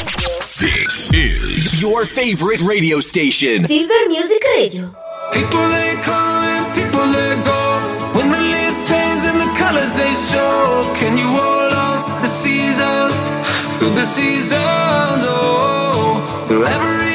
This 0.57 1.13
is 1.13 1.81
your 1.81 2.03
favorite 2.03 2.61
radio 2.67 2.99
station, 2.99 3.59
Silver 3.61 4.09
Music 4.09 4.41
Radio. 4.55 4.95
People 5.31 5.65
they 5.69 5.93
come 6.01 6.43
and 6.43 6.65
people 6.73 7.05
they 7.13 7.35
go. 7.45 7.61
When 8.17 8.31
the 8.31 8.41
leaves 8.41 8.89
change 8.89 9.21
and 9.29 9.39
the 9.39 9.53
colors 9.55 9.93
they 9.95 10.13
show, 10.33 10.91
can 10.97 11.15
you 11.15 11.27
hold 11.29 11.73
on 11.73 12.21
the 12.23 12.27
seasons 12.27 13.29
through 13.77 13.93
the 13.93 14.03
seasons? 14.03 15.23
Oh, 15.29 16.43
through 16.47 16.65
every 16.65 17.06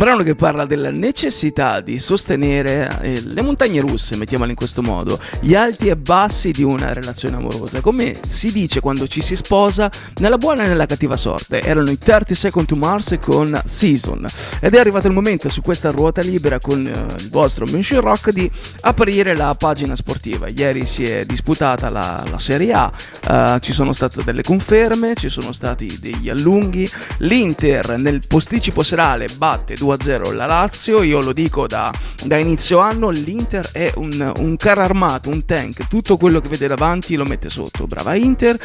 brano 0.00 0.22
che 0.22 0.34
parla 0.34 0.64
della 0.64 0.90
necessità 0.90 1.82
di 1.82 1.98
sostenere 1.98 3.00
eh, 3.02 3.20
le 3.22 3.42
montagne 3.42 3.82
russe, 3.82 4.16
mettiamole 4.16 4.52
in 4.52 4.56
questo 4.56 4.80
modo, 4.80 5.20
gli 5.40 5.54
alti 5.54 5.88
e 5.88 5.96
bassi 5.96 6.52
di 6.52 6.62
una 6.62 6.94
relazione 6.94 7.36
amorosa, 7.36 7.82
come 7.82 8.18
si 8.26 8.50
dice 8.50 8.80
quando 8.80 9.06
ci 9.06 9.20
si 9.20 9.36
sposa 9.36 9.90
nella 10.20 10.38
buona 10.38 10.64
e 10.64 10.68
nella 10.68 10.86
cattiva 10.86 11.18
sorte. 11.18 11.60
Erano 11.60 11.90
i 11.90 11.98
30 11.98 12.34
Second 12.34 12.66
to 12.66 12.76
Mars 12.76 13.14
con 13.20 13.60
Season 13.66 14.24
ed 14.60 14.74
è 14.74 14.78
arrivato 14.78 15.06
il 15.06 15.12
momento 15.12 15.50
su 15.50 15.60
questa 15.60 15.90
ruota 15.90 16.22
libera 16.22 16.58
con 16.60 16.86
eh, 16.86 17.22
il 17.22 17.28
vostro 17.28 17.66
München 17.66 18.00
Rock 18.00 18.30
di 18.30 18.50
aprire 18.80 19.36
la 19.36 19.54
pagina 19.54 19.94
sportiva. 19.96 20.48
Ieri 20.48 20.86
si 20.86 21.04
è 21.04 21.26
disputata 21.26 21.90
la, 21.90 22.24
la 22.30 22.38
Serie 22.38 22.72
A, 22.72 22.90
eh, 23.28 23.58
ci 23.60 23.72
sono 23.72 23.92
state 23.92 24.24
delle 24.24 24.42
conferme, 24.42 25.12
ci 25.14 25.28
sono 25.28 25.52
stati 25.52 25.98
degli 26.00 26.30
allunghi, 26.30 26.90
l'Inter 27.18 27.98
nel 27.98 28.22
posticipo 28.26 28.82
serale 28.82 29.26
batte 29.36 29.74
2-0 29.96 30.34
la 30.34 30.46
Lazio, 30.46 31.02
io 31.02 31.20
lo 31.20 31.32
dico 31.32 31.66
da, 31.66 31.92
da 32.24 32.36
inizio 32.36 32.78
anno, 32.78 33.10
l'Inter 33.10 33.70
è 33.72 33.92
un, 33.96 34.32
un 34.38 34.56
carro 34.56 34.82
armato, 34.82 35.28
un 35.30 35.44
tank, 35.44 35.88
tutto 35.88 36.16
quello 36.16 36.40
che 36.40 36.48
vede 36.48 36.66
davanti 36.66 37.16
lo 37.16 37.24
mette 37.24 37.50
sotto, 37.50 37.86
brava 37.86 38.14
Inter, 38.14 38.58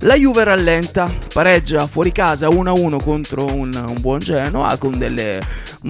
la 0.00 0.14
Juve 0.14 0.44
rallenta, 0.44 1.12
pareggia 1.32 1.86
fuori 1.86 2.12
casa 2.12 2.48
1-1 2.48 3.02
contro 3.02 3.44
un, 3.44 3.70
un 3.74 4.00
buon 4.00 4.20
Genoa 4.20 4.76
con 4.78 4.96
delle 4.98 5.40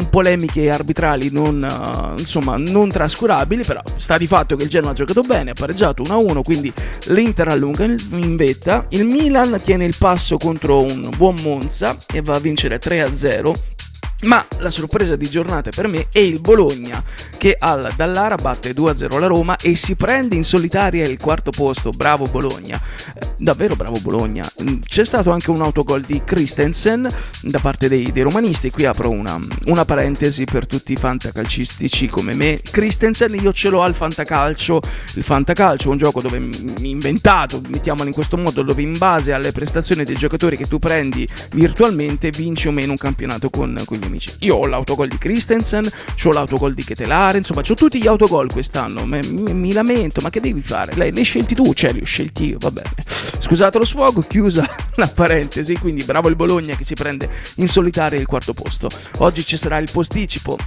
polemiche 0.08 0.70
arbitrali 0.70 1.30
non, 1.30 2.14
insomma, 2.18 2.56
non 2.56 2.88
trascurabili, 2.88 3.64
però 3.64 3.82
sta 3.96 4.18
di 4.18 4.26
fatto 4.26 4.56
che 4.56 4.64
il 4.64 4.68
Genoa 4.68 4.90
ha 4.90 4.94
giocato 4.94 5.22
bene, 5.22 5.50
ha 5.50 5.54
pareggiato 5.54 6.02
1-1, 6.02 6.42
quindi 6.42 6.72
l'Inter 7.06 7.48
allunga 7.48 7.84
in 7.84 8.36
vetta, 8.36 8.86
il 8.90 9.04
Milan 9.04 9.60
tiene 9.64 9.84
il 9.84 9.94
passo 9.98 10.36
contro 10.36 10.82
un 10.82 11.10
buon 11.16 11.36
Monza 11.42 11.96
e 12.12 12.22
va 12.22 12.34
a 12.34 12.40
vincere 12.40 12.78
3-0 12.78 13.78
ma 14.22 14.44
la 14.58 14.70
sorpresa 14.70 15.16
di 15.16 15.28
giornata 15.30 15.70
per 15.70 15.88
me 15.88 16.06
è 16.12 16.18
il 16.18 16.40
Bologna 16.40 17.02
che 17.38 17.56
al 17.58 17.90
Dallara 17.96 18.36
batte 18.36 18.72
2-0 18.74 19.18
la 19.18 19.26
Roma 19.26 19.56
e 19.56 19.74
si 19.74 19.94
prende 19.96 20.36
in 20.36 20.44
solitaria 20.44 21.06
il 21.06 21.18
quarto 21.18 21.50
posto. 21.50 21.90
Bravo 21.90 22.26
Bologna, 22.26 22.80
Eh, 23.14 23.26
davvero 23.38 23.76
bravo 23.76 23.98
Bologna. 24.00 24.46
Mm, 24.62 24.80
C'è 24.86 25.04
stato 25.04 25.30
anche 25.30 25.50
un 25.50 25.62
autogol 25.62 26.02
di 26.02 26.20
Christensen 26.24 27.08
da 27.42 27.58
parte 27.58 27.88
dei, 27.88 28.12
dei 28.12 28.22
romanisti. 28.22 28.70
Qui 28.70 28.84
apro 28.84 29.08
una, 29.10 29.38
una 29.66 29.84
parentesi 29.84 30.44
per 30.44 30.66
tutti 30.66 30.92
i 30.92 30.96
fantacalcistici 30.96 32.08
come 32.08 32.34
me. 32.34 32.60
Christensen 32.62 33.34
io 33.40 33.52
ce 33.52 33.70
l'ho 33.70 33.82
al 33.82 33.94
fantacalcio. 33.94 34.80
Il 35.14 35.22
fantacalcio 35.22 35.88
è 35.88 35.90
un 35.92 35.98
gioco 35.98 36.20
dove 36.20 36.36
inventato, 36.80 37.60
mettiamolo 37.68 38.08
in 38.08 38.14
questo 38.14 38.36
modo, 38.36 38.62
dove 38.62 38.82
in 38.82 38.96
base 38.98 39.32
alle 39.32 39.52
prestazioni 39.52 40.04
dei 40.04 40.16
giocatori 40.16 40.56
che 40.56 40.66
tu 40.66 40.78
prendi 40.78 41.26
virtualmente 41.52 42.30
vinci 42.30 42.68
o 42.68 42.72
meno 42.72 42.92
un 42.92 42.98
campionato 42.98 43.48
con, 43.50 43.80
con 43.84 43.98
amici. 44.10 44.30
Io 44.40 44.56
ho 44.56 44.66
l'autogol 44.66 45.08
di 45.08 45.16
Christensen, 45.16 45.88
ho 46.24 46.32
l'autogol 46.32 46.74
di 46.74 46.84
Ketelare, 46.84 47.38
insomma, 47.38 47.62
ho 47.66 47.74
tutti 47.74 48.00
gli 48.00 48.06
autogol 48.06 48.52
quest'anno. 48.52 49.06
Me- 49.06 49.22
mi, 49.26 49.54
mi 49.54 49.72
lamento, 49.72 50.20
ma 50.20 50.30
che 50.30 50.40
devi 50.40 50.60
fare? 50.60 50.94
Lei, 50.94 51.12
li 51.12 51.22
scelti 51.22 51.54
tu? 51.54 51.72
Cioè, 51.72 51.92
li 51.92 52.00
ho 52.00 52.04
scelti 52.04 52.48
io, 52.48 52.58
va 52.58 52.70
bene. 52.70 52.90
Scusate 53.38 53.78
lo 53.78 53.84
sfogo, 53.84 54.20
chiusa 54.20 54.68
la 54.96 55.08
parentesi. 55.08 55.76
Quindi, 55.78 56.04
bravo 56.04 56.28
il 56.28 56.36
Bologna 56.36 56.76
che 56.76 56.84
si 56.84 56.94
prende 56.94 57.30
in 57.56 57.68
solitaria 57.68 58.18
il 58.18 58.26
quarto 58.26 58.52
posto. 58.52 58.90
Oggi 59.18 59.44
ci 59.44 59.56
sarà 59.56 59.78
il 59.78 59.88
posticipo 59.90 60.58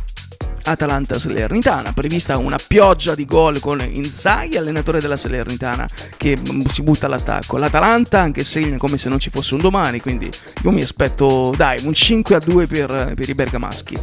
Atalanta 0.63 1.19
Salernitana, 1.19 1.93
prevista 1.93 2.37
una 2.37 2.57
pioggia 2.65 3.15
di 3.15 3.25
gol 3.25 3.59
con 3.59 3.81
Inzaghi, 3.81 4.57
allenatore 4.57 4.99
della 4.99 5.17
Salernitana, 5.17 5.87
che 6.17 6.37
mm, 6.37 6.61
si 6.65 6.81
butta 6.81 7.07
all'attacco. 7.07 7.57
L'Atalanta 7.57 8.21
anche 8.21 8.43
segna 8.43 8.77
come 8.77 8.97
se 8.97 9.09
non 9.09 9.19
ci 9.19 9.29
fosse 9.29 9.53
un 9.53 9.61
domani, 9.61 9.99
quindi 9.99 10.29
io 10.63 10.71
mi 10.71 10.81
aspetto, 10.81 11.53
dai, 11.55 11.83
un 11.85 11.93
5 11.93 12.35
a 12.35 12.39
2 12.39 12.67
per, 12.67 13.11
per 13.15 13.29
i 13.29 13.33
bergamaschi. 13.33 13.97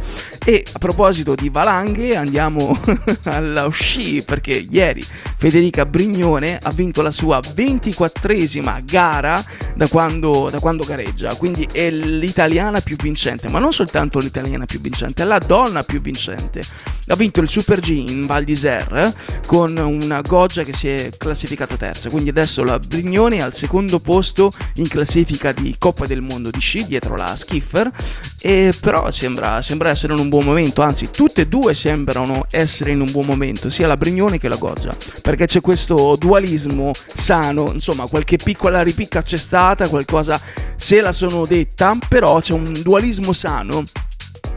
E 0.45 0.65
a 0.71 0.79
proposito 0.79 1.35
di 1.35 1.49
valanghe, 1.49 2.15
andiamo 2.15 2.79
alla 3.25 3.69
sci, 3.69 4.23
perché 4.25 4.51
ieri 4.51 5.03
Federica 5.37 5.85
Brignone 5.85 6.59
ha 6.61 6.71
vinto 6.71 7.01
la 7.01 7.11
sua 7.11 7.39
24esima 7.39 8.83
gara 8.85 9.43
da 9.75 9.87
quando, 9.87 10.49
da 10.51 10.59
quando 10.59 10.83
gareggia, 10.83 11.33
quindi 11.35 11.67
è 11.71 11.89
l'italiana 11.89 12.81
più 12.81 12.95
vincente, 12.95 13.49
ma 13.49 13.59
non 13.59 13.73
soltanto 13.73 14.19
l'italiana 14.19 14.65
più 14.65 14.79
vincente, 14.79 15.23
è 15.23 15.25
la 15.25 15.39
donna 15.39 15.83
più 15.83 16.01
vincente. 16.01 16.50
Recentemente. 16.51 16.61
Ha 17.07 17.15
vinto 17.15 17.41
il 17.41 17.49
Super 17.49 17.79
G 17.79 18.05
in 18.09 18.25
Val 18.25 18.43
d'Isère 18.43 19.13
con 19.45 19.75
una 19.75 20.21
Goggia 20.21 20.63
che 20.63 20.73
si 20.73 20.87
è 20.87 21.09
classificata 21.17 21.75
terza, 21.75 22.09
quindi 22.09 22.29
adesso 22.29 22.63
la 22.63 22.79
Brignone 22.79 23.37
è 23.37 23.41
al 23.41 23.53
secondo 23.53 23.99
posto 23.99 24.51
in 24.75 24.87
classifica 24.87 25.51
di 25.51 25.75
Coppa 25.77 26.05
del 26.05 26.21
Mondo 26.21 26.51
di 26.51 26.59
sci 26.59 26.85
dietro 26.85 27.17
la 27.17 27.35
Skiffer, 27.35 27.91
e 28.39 28.73
però 28.79 29.11
sembra, 29.11 29.61
sembra 29.61 29.89
essere 29.89 30.13
in 30.13 30.19
un 30.19 30.29
buon 30.29 30.45
momento, 30.45 30.81
anzi 30.81 31.09
tutte 31.09 31.41
e 31.41 31.47
due 31.47 31.73
sembrano 31.73 32.45
essere 32.49 32.91
in 32.91 33.01
un 33.01 33.11
buon 33.11 33.25
momento, 33.25 33.69
sia 33.69 33.87
la 33.87 33.97
Brignone 33.97 34.37
che 34.37 34.47
la 34.47 34.55
Goggia, 34.55 34.95
perché 35.21 35.47
c'è 35.47 35.59
questo 35.59 36.15
dualismo 36.17 36.91
sano, 37.13 37.71
insomma 37.73 38.07
qualche 38.07 38.37
piccola 38.37 38.83
ripicca 38.83 39.21
c'è 39.21 39.37
stata, 39.37 39.89
qualcosa 39.89 40.39
se 40.77 41.01
la 41.01 41.11
sono 41.11 41.45
detta, 41.45 41.97
però 42.07 42.39
c'è 42.39 42.53
un 42.53 42.71
dualismo 42.81 43.33
sano 43.33 43.83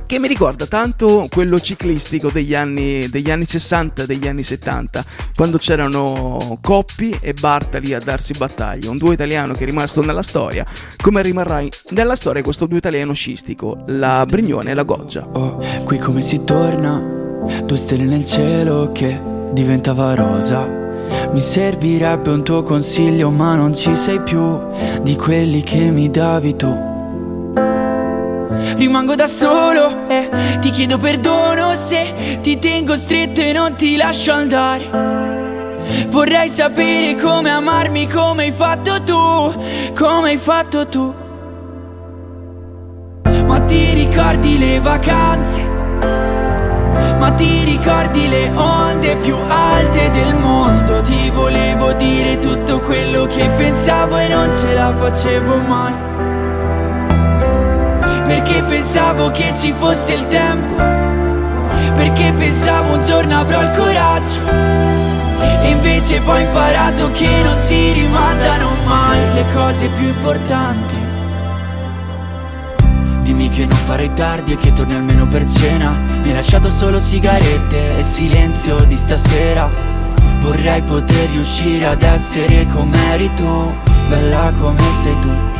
che 0.06 0.18
mi 0.18 0.28
ricorda 0.28 0.66
tanto 0.66 1.26
quello 1.30 1.58
ciclistico 1.58 2.30
degli 2.30 2.54
anni, 2.54 3.08
degli 3.08 3.30
anni 3.30 3.46
60 3.46 4.02
e 4.02 4.06
degli 4.06 4.26
anni 4.26 4.42
70, 4.42 5.04
quando 5.34 5.58
c'erano 5.58 6.58
Coppi 6.60 7.16
e 7.20 7.32
Bartali 7.32 7.94
a 7.94 8.00
darsi 8.00 8.32
battaglia, 8.32 8.90
un 8.90 8.96
duo 8.96 9.12
italiano 9.12 9.54
che 9.54 9.62
è 9.62 9.66
rimasto 9.66 10.02
nella 10.02 10.22
storia, 10.22 10.64
come 11.00 11.22
rimarrà 11.22 11.62
nella 11.90 12.16
storia 12.16 12.42
questo 12.42 12.66
duo 12.66 12.78
italiano 12.78 13.12
scistico, 13.12 13.84
la 13.86 14.24
Brignone 14.26 14.70
e 14.70 14.74
la 14.74 14.84
Goggia. 14.84 15.26
Oh, 15.32 15.58
qui 15.84 15.98
come 15.98 16.22
si 16.22 16.44
torna, 16.44 16.98
due 17.64 17.76
stelle 17.76 18.04
nel 18.04 18.24
cielo 18.24 18.92
che 18.92 19.20
diventava 19.52 20.14
rosa. 20.14 20.82
Mi 21.32 21.40
servirebbe 21.40 22.30
un 22.30 22.42
tuo 22.42 22.62
consiglio, 22.62 23.30
ma 23.30 23.54
non 23.54 23.74
ci 23.74 23.94
sei 23.94 24.20
più 24.20 24.58
di 25.02 25.16
quelli 25.16 25.62
che 25.62 25.90
mi 25.90 26.10
davi 26.10 26.56
tu. 26.56 26.93
Rimango 28.76 29.14
da 29.14 29.28
solo 29.28 30.08
e 30.08 30.28
ti 30.60 30.70
chiedo 30.70 30.98
perdono 30.98 31.74
se 31.76 32.38
ti 32.40 32.58
tengo 32.58 32.96
stretto 32.96 33.40
e 33.40 33.52
non 33.52 33.76
ti 33.76 33.96
lascio 33.96 34.32
andare. 34.32 34.90
Vorrei 36.08 36.48
sapere 36.48 37.14
come 37.14 37.50
amarmi 37.50 38.08
come 38.08 38.44
hai 38.44 38.52
fatto 38.52 39.02
tu, 39.02 39.92
come 39.94 40.30
hai 40.30 40.38
fatto 40.38 40.88
tu. 40.88 41.14
Ma 43.46 43.60
ti 43.60 43.94
ricordi 43.94 44.58
le 44.58 44.80
vacanze? 44.80 45.62
Ma 47.18 47.30
ti 47.30 47.64
ricordi 47.64 48.28
le 48.28 48.50
onde 48.54 49.16
più 49.16 49.36
alte 49.48 50.10
del 50.10 50.34
mondo? 50.34 51.00
Ti 51.00 51.30
volevo 51.30 51.92
dire 51.92 52.38
tutto 52.38 52.80
quello 52.80 53.26
che 53.26 53.50
pensavo 53.50 54.16
e 54.16 54.28
non 54.28 54.52
ce 54.52 54.74
la 54.74 54.92
facevo 54.94 55.58
mai. 55.58 56.13
Perché 58.34 58.64
pensavo 58.64 59.30
che 59.30 59.52
ci 59.54 59.72
fosse 59.72 60.14
il 60.14 60.26
tempo. 60.26 60.74
Perché 60.74 62.32
pensavo 62.32 62.94
un 62.94 63.02
giorno 63.02 63.38
avrò 63.38 63.62
il 63.62 63.70
coraggio. 63.70 64.42
E 65.62 65.70
invece 65.70 66.20
poi 66.20 66.42
ho 66.42 66.44
imparato 66.44 67.12
che 67.12 67.28
non 67.44 67.56
si 67.56 67.92
rimandano 67.92 68.70
mai 68.86 69.34
le 69.34 69.46
cose 69.52 69.86
più 69.86 70.08
importanti. 70.08 70.98
Dimmi 73.22 73.48
che 73.50 73.66
non 73.66 73.78
farei 73.78 74.12
tardi 74.12 74.54
e 74.54 74.56
che 74.56 74.72
torni 74.72 74.94
almeno 74.94 75.26
per 75.26 75.48
cena 75.48 75.90
Mi 76.20 76.28
hai 76.28 76.34
lasciato 76.34 76.68
solo 76.68 77.00
sigarette 77.00 77.98
e 77.98 78.04
silenzio 78.04 78.84
di 78.84 78.96
stasera 78.96 79.66
Vorrei 80.40 80.82
poter 80.82 81.30
riuscire 81.30 81.86
ad 81.86 82.02
essere 82.02 82.66
come 82.66 82.94
eri 83.12 83.32
tu 83.32 83.72
Bella 84.08 84.52
come 84.52 84.92
sei 85.00 85.18
tu 85.20 85.53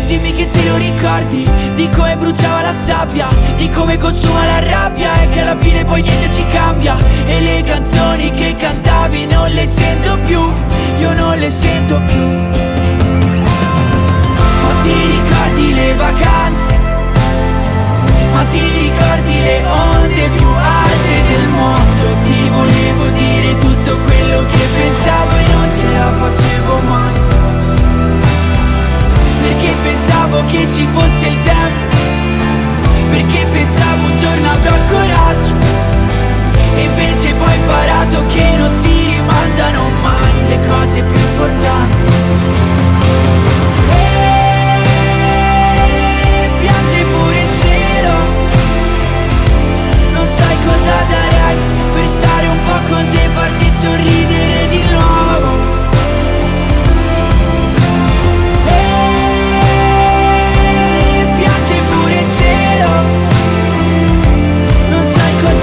E 0.00 0.04
dimmi 0.06 0.32
che 0.32 0.50
te 0.50 0.66
lo 0.66 0.76
ricordi 0.76 1.46
Di 1.74 1.86
come 1.90 2.16
bruciava 2.16 2.62
la 2.62 2.72
sabbia 2.72 3.28
Di 3.56 3.68
come 3.68 3.98
consuma 3.98 4.46
la 4.46 4.58
rabbia 4.60 5.20
E 5.20 5.28
che 5.28 5.40
alla 5.40 5.58
fine 5.58 5.84
poi 5.84 6.00
niente 6.00 6.30
ci 6.32 6.42
cambia 6.46 6.96
E 7.26 7.40
le 7.40 7.62
canzoni 7.62 8.30
che 8.30 8.54
cantavi 8.54 9.26
non 9.26 9.50
le 9.50 9.66
sento 9.66 10.18
più 10.20 10.40
Io 11.00 11.12
non 11.12 11.38
le 11.38 11.50
sento 11.50 12.00
più 12.06 12.18
ma 14.62 14.82
ti 14.82 15.06
ricordi 15.06 15.74
le 15.74 15.94
vacanze? 15.94 16.78
Ma 18.32 18.44
ti 18.44 18.60
ricordi 18.60 19.42
le 19.42 19.62
onde 19.66 20.28
più 20.36 20.46
alte 20.46 21.22
del 21.28 21.48
mondo? 21.48 22.06
Ti 22.22 22.48
volevo 22.48 23.06
dire 23.08 23.58
tutto 23.58 23.98
quello 23.98 24.44
che 24.46 24.68
pensavo 24.72 25.36
e 25.36 25.52
non 25.52 25.70
ce 25.76 25.88
la 25.88 26.12
facevo 26.18 26.78
mai. 26.88 27.29
Perché 29.40 29.74
pensavo 29.82 30.44
che 30.44 30.68
ci 30.72 30.86
fosse 30.92 31.26
il 31.26 31.42
tempo. 31.42 31.96
Perché 33.10 33.44
pensavo 33.46 34.06
un 34.06 34.16
giorno 34.16 34.50
avrò 34.50 34.76
il 34.76 34.84
coraggio. 34.90 35.54
E 36.76 36.84
invece 36.84 37.34
poi 37.34 37.48
ho 37.48 37.54
imparato 37.54 38.26
che 38.26 38.56
non 38.56 38.70
si 38.70 39.06
rimandano 39.06 39.90
mai 40.02 40.48
le 40.48 40.58
cose 40.66 41.02
più 41.02 41.20
importanti. 41.20 42.12
E 46.40 46.50
piange 46.60 47.04
pure 47.04 47.40
il 47.40 47.52
cielo 47.60 48.12
Non 50.12 50.26
sai 50.26 50.56
cosa 50.64 51.04
darai 51.08 51.56
Per 51.94 52.06
stare 52.06 52.46
un 52.46 52.58
po' 52.66 52.80
con 52.94 53.08
te 53.10 53.28
farti 53.34 53.70
sorridere 53.70 54.68
di 54.68 54.82
nuovo 54.90 55.29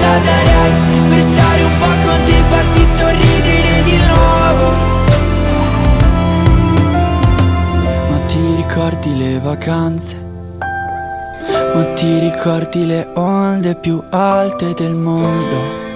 cosa 0.08 0.18
darai 0.18 0.72
Per 1.10 1.20
stare 1.20 1.62
un 1.62 1.78
po' 1.78 1.94
con 2.04 2.18
te 2.24 2.42
farti 2.50 2.84
sorridere 2.84 3.82
di 3.82 3.96
nuovo 4.06 4.66
Ma 8.10 8.18
ti 8.26 8.54
ricordi 8.56 9.16
le 9.16 9.38
vacanze? 9.40 10.26
Ma 11.74 11.84
ti 11.94 12.18
ricordi 12.18 12.86
le 12.86 13.10
onde 13.14 13.74
più 13.76 14.02
alte 14.10 14.72
del 14.74 14.94
mondo? 14.94 15.87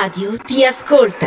Radio. 0.00 0.36
Ti 0.36 0.64
ascolta. 0.64 1.26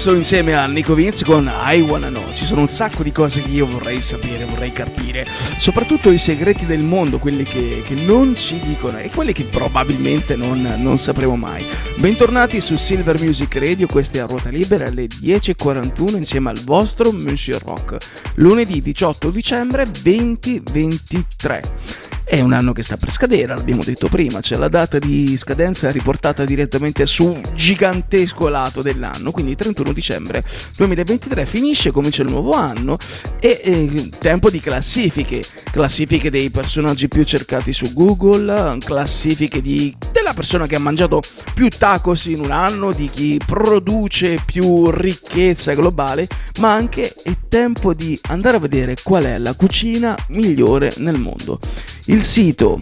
Adesso 0.00 0.16
insieme 0.16 0.54
a 0.54 0.64
Nico 0.64 0.94
Vince 0.94 1.26
con 1.26 1.52
I 1.62 1.80
Wanna 1.82 2.08
Know. 2.08 2.32
Ci 2.32 2.46
sono 2.46 2.62
un 2.62 2.68
sacco 2.68 3.02
di 3.02 3.12
cose 3.12 3.42
che 3.42 3.50
io 3.50 3.66
vorrei 3.66 4.00
sapere, 4.00 4.46
vorrei 4.46 4.70
capire. 4.70 5.26
Soprattutto 5.58 6.10
i 6.10 6.16
segreti 6.16 6.64
del 6.64 6.82
mondo, 6.82 7.18
quelli 7.18 7.44
che, 7.44 7.82
che 7.84 7.94
non 7.96 8.34
ci 8.34 8.58
dicono 8.60 8.96
e 8.96 9.10
quelli 9.14 9.34
che 9.34 9.44
probabilmente 9.44 10.36
non, 10.36 10.62
non 10.78 10.96
sapremo 10.96 11.36
mai. 11.36 11.66
Bentornati 11.98 12.62
su 12.62 12.76
Silver 12.76 13.20
Music 13.20 13.54
Radio, 13.56 13.86
questa 13.86 14.16
è 14.16 14.20
a 14.22 14.26
ruota 14.26 14.48
libera 14.48 14.86
alle 14.86 15.04
10.41 15.04 16.16
insieme 16.16 16.48
al 16.48 16.60
vostro 16.60 17.12
Monsieur 17.12 17.62
Rock. 17.62 17.98
Lunedì 18.36 18.80
18 18.80 19.28
dicembre 19.28 19.86
2023. 20.02 21.62
È 22.30 22.40
un 22.40 22.52
anno 22.52 22.72
che 22.72 22.84
sta 22.84 22.96
per 22.96 23.10
scadere, 23.10 23.56
l'abbiamo 23.56 23.82
detto 23.82 24.06
prima, 24.06 24.38
c'è 24.38 24.54
la 24.54 24.68
data 24.68 25.00
di 25.00 25.36
scadenza 25.36 25.90
riportata 25.90 26.44
direttamente 26.44 27.04
su 27.04 27.36
gigantesco 27.56 28.46
lato 28.46 28.82
dell'anno, 28.82 29.32
quindi 29.32 29.56
31 29.56 29.92
dicembre 29.92 30.44
2023 30.76 31.44
finisce, 31.44 31.90
comincia 31.90 32.22
il 32.22 32.30
nuovo 32.30 32.52
anno 32.52 32.98
e 33.40 33.60
eh, 33.64 34.10
tempo 34.16 34.48
di 34.48 34.60
classifiche, 34.60 35.42
classifiche 35.72 36.30
dei 36.30 36.50
personaggi 36.50 37.08
più 37.08 37.24
cercati 37.24 37.72
su 37.72 37.92
Google, 37.92 38.78
classifiche 38.78 39.60
di, 39.60 39.92
della 40.12 40.32
persona 40.32 40.68
che 40.68 40.76
ha 40.76 40.80
mangiato 40.80 41.22
più 41.52 41.68
tacos 41.68 42.26
in 42.26 42.44
un 42.44 42.52
anno, 42.52 42.92
di 42.92 43.10
chi 43.10 43.40
produce 43.44 44.38
più 44.46 44.88
ricchezza 44.92 45.74
globale, 45.74 46.28
ma 46.60 46.72
anche 46.72 47.12
è 47.24 47.34
tempo 47.48 47.92
di 47.92 48.16
andare 48.28 48.58
a 48.58 48.60
vedere 48.60 48.94
qual 49.02 49.24
è 49.24 49.36
la 49.38 49.54
cucina 49.54 50.16
migliore 50.28 50.92
nel 50.98 51.18
mondo. 51.18 51.58
Il 52.10 52.24
sito 52.24 52.80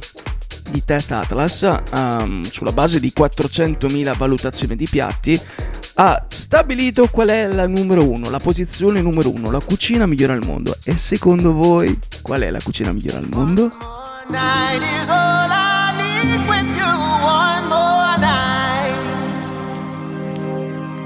di 0.70 0.82
Test 0.86 1.12
Atlas, 1.12 1.62
ehm, 1.92 2.44
sulla 2.44 2.72
base 2.72 2.98
di 2.98 3.12
400.000 3.14 4.16
valutazioni 4.16 4.74
di 4.74 4.86
piatti, 4.88 5.38
ha 5.96 6.24
stabilito 6.26 7.08
qual 7.08 7.28
è 7.28 7.46
la 7.46 7.66
numero 7.66 8.08
uno, 8.08 8.30
la 8.30 8.38
posizione 8.38 9.02
numero 9.02 9.30
uno, 9.30 9.50
la 9.50 9.60
cucina 9.60 10.06
migliore 10.06 10.32
al 10.32 10.46
mondo. 10.46 10.78
E 10.82 10.96
secondo 10.96 11.52
voi 11.52 11.98
qual 12.22 12.40
è 12.40 12.50
la 12.50 12.60
cucina 12.62 12.90
migliore 12.90 13.18
al 13.18 13.28
mondo? 13.30 13.70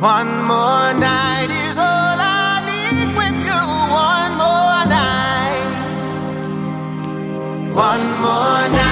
One 0.01 0.43
more 0.47 0.93
night. 0.95 1.52
One 7.75 8.05
more 8.21 8.69
night 8.69 8.92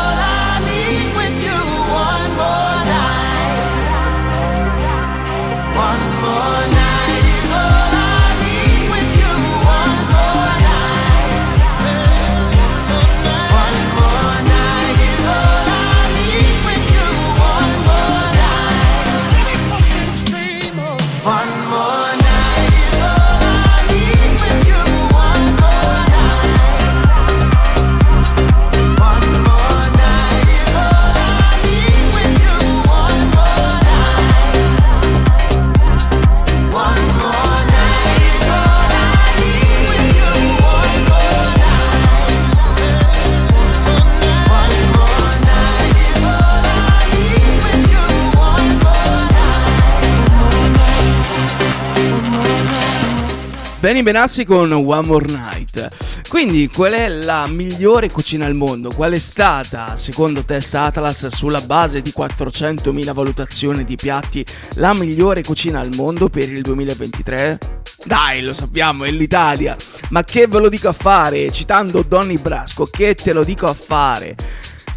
Benny 53.91 54.03
Benassi 54.03 54.45
con 54.45 54.71
One 54.71 55.05
More 55.05 55.25
Night. 55.25 55.89
Quindi, 56.29 56.69
qual 56.69 56.93
è 56.93 57.09
la 57.09 57.45
migliore 57.47 58.09
cucina 58.09 58.45
al 58.45 58.55
mondo? 58.55 58.89
Qual 58.89 59.11
è 59.11 59.19
stata, 59.19 59.97
secondo 59.97 60.45
Test 60.45 60.75
Atlas, 60.75 61.27
sulla 61.27 61.59
base 61.59 62.01
di 62.01 62.13
400.000 62.17 63.11
valutazioni 63.11 63.83
di 63.83 63.97
piatti, 63.97 64.45
la 64.75 64.93
migliore 64.93 65.43
cucina 65.43 65.81
al 65.81 65.89
mondo 65.93 66.29
per 66.29 66.49
il 66.49 66.61
2023? 66.61 67.57
Dai, 68.05 68.41
lo 68.43 68.53
sappiamo, 68.53 69.03
è 69.03 69.11
l'Italia. 69.11 69.75
Ma 70.11 70.23
che 70.23 70.47
ve 70.47 70.59
lo 70.59 70.69
dico 70.69 70.87
a 70.87 70.93
fare? 70.93 71.51
Citando 71.51 72.01
Donny 72.01 72.37
Brasco, 72.37 72.85
che 72.85 73.13
te 73.13 73.33
lo 73.33 73.43
dico 73.43 73.65
a 73.65 73.73
fare? 73.73 74.37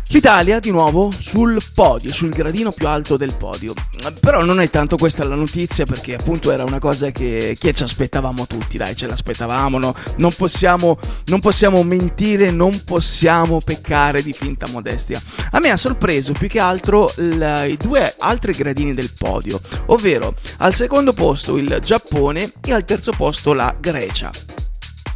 L'Italia 0.08 0.60
di 0.60 0.70
nuovo 0.70 1.10
sul 1.10 1.58
podio, 1.72 2.12
sul 2.12 2.28
gradino 2.28 2.72
più 2.72 2.86
alto 2.86 3.16
del 3.16 3.34
podio. 3.34 3.72
Però 4.20 4.44
non 4.44 4.60
è 4.60 4.68
tanto 4.68 4.96
questa 4.96 5.24
la 5.24 5.34
notizia 5.34 5.86
perché 5.86 6.14
appunto 6.14 6.50
era 6.50 6.62
una 6.62 6.78
cosa 6.78 7.10
che, 7.10 7.56
che 7.58 7.72
ci 7.72 7.82
aspettavamo 7.82 8.46
tutti, 8.46 8.76
dai, 8.76 8.94
ce 8.94 9.06
l'aspettavamo, 9.06 9.78
no? 9.78 9.94
non, 10.18 10.30
possiamo, 10.32 10.98
non 11.26 11.40
possiamo 11.40 11.82
mentire, 11.82 12.50
non 12.50 12.82
possiamo 12.84 13.60
peccare 13.64 14.22
di 14.22 14.32
finta 14.32 14.66
modestia. 14.70 15.20
A 15.52 15.58
me 15.58 15.70
ha 15.70 15.76
sorpreso 15.76 16.32
più 16.32 16.48
che 16.48 16.60
altro 16.60 17.10
l- 17.16 17.64
i 17.68 17.76
due 17.78 18.14
altri 18.18 18.52
gradini 18.52 18.92
del 18.92 19.10
podio, 19.16 19.58
ovvero 19.86 20.34
al 20.58 20.74
secondo 20.74 21.14
posto 21.14 21.56
il 21.56 21.78
Giappone 21.82 22.52
e 22.62 22.72
al 22.72 22.84
terzo 22.84 23.12
posto 23.16 23.54
la 23.54 23.74
Grecia 23.80 24.30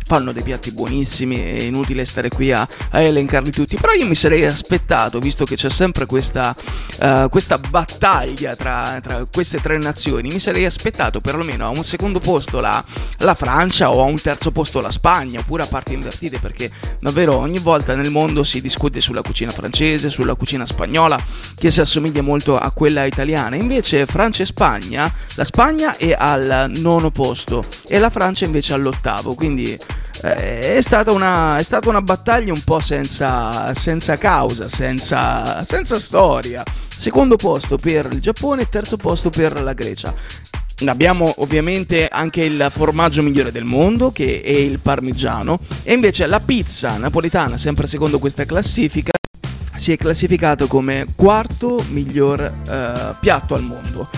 fanno 0.09 0.33
dei 0.33 0.43
piatti 0.43 0.73
buonissimi, 0.73 1.37
è 1.39 1.63
inutile 1.65 2.07
stare 2.07 2.31
qui 2.31 2.51
a, 2.51 2.67
a 2.93 3.01
elencarli 3.03 3.51
tutti, 3.51 3.77
però 3.77 3.93
io 3.93 4.07
mi 4.07 4.15
sarei 4.15 4.43
aspettato, 4.47 5.19
visto 5.19 5.45
che 5.45 5.55
c'è 5.55 5.69
sempre 5.69 6.07
questa, 6.07 6.57
uh, 7.01 7.29
questa 7.29 7.59
battaglia 7.59 8.57
tra, 8.57 9.01
tra, 9.03 9.23
queste 9.31 9.61
tre 9.61 9.77
nazioni, 9.77 10.31
mi 10.31 10.41
sarei 10.41 10.65
aspettato 10.65 11.21
perlomeno 11.21 11.67
a 11.67 11.69
un 11.69 11.85
secondo 11.85 12.21
posto 12.21 12.59
la, 12.59 12.83
la, 13.19 13.35
Francia 13.35 13.91
o 13.91 14.01
a 14.01 14.05
un 14.05 14.19
terzo 14.19 14.51
posto 14.51 14.81
la 14.81 14.91
Spagna, 14.91 15.41
oppure 15.41 15.65
a 15.65 15.67
parti 15.67 15.93
invertite, 15.93 16.39
perché 16.39 16.71
davvero 17.01 17.37
ogni 17.37 17.59
volta 17.59 17.95
nel 17.95 18.11
mondo 18.11 18.45
si 18.45 18.63
discute 18.63 19.03
sulla 19.03 19.21
cucina 19.21 19.51
francese, 19.51 20.09
sulla 20.09 20.37
cucina 20.37 20.65
spagnola, 20.65 21.21
che 21.55 21.71
si 21.71 21.83
assomiglia 21.83 22.23
molto 22.23 22.59
a 22.59 22.71
quella 22.71 23.05
italiana, 23.05 23.57
invece 23.57 24.07
Francia 24.07 24.43
e 24.43 24.47
Spagna, 24.47 25.13
la 25.35 25.45
Spagna 25.45 25.99
è 25.99 26.17
al 26.17 26.71
nono 26.77 27.11
posto 27.11 27.63
e 27.87 27.99
la 27.99 28.09
Francia 28.09 28.47
invece 28.47 28.73
all'ottavo, 28.73 29.35
quindi 29.35 29.79
è, 30.21 30.79
stata 30.81 31.12
una, 31.12 31.57
è 31.59 31.62
stata 31.62 31.89
una 31.89 32.03
battaglia 32.03 32.53
un 32.53 32.62
po' 32.62 32.81
senza, 32.81 33.73
senza 33.75 34.16
causa, 34.16 34.69
senza, 34.69 35.64
senza 35.64 35.99
storia. 35.99 36.62
Secondo 36.97 37.37
posto 37.37 37.77
per 37.77 38.09
il 38.12 38.21
Giappone, 38.21 38.69
terzo 38.69 38.97
posto 38.97 39.31
per 39.31 39.61
la 39.62 39.73
Grecia. 39.73 40.12
Abbiamo 40.87 41.33
ovviamente 41.39 42.07
anche 42.07 42.43
il 42.43 42.71
formaggio 42.73 43.23
migliore 43.23 43.51
del 43.51 43.64
mondo, 43.64 44.12
che 44.12 44.43
è 44.43 44.51
il 44.51 44.79
parmigiano, 44.79 45.59
e 45.83 45.93
invece 45.93 46.27
la 46.27 46.41
pizza 46.41 46.97
napoletana, 46.97 47.57
sempre 47.57 47.87
secondo 47.87 48.19
questa 48.19 48.45
classifica, 48.45 49.11
si 49.77 49.93
è 49.93 49.97
classificato 49.97 50.66
come 50.66 51.07
quarto 51.16 51.83
miglior 51.89 52.41
eh, 52.41 53.14
piatto 53.21 53.55
al 53.55 53.62
mondo. 53.62 54.09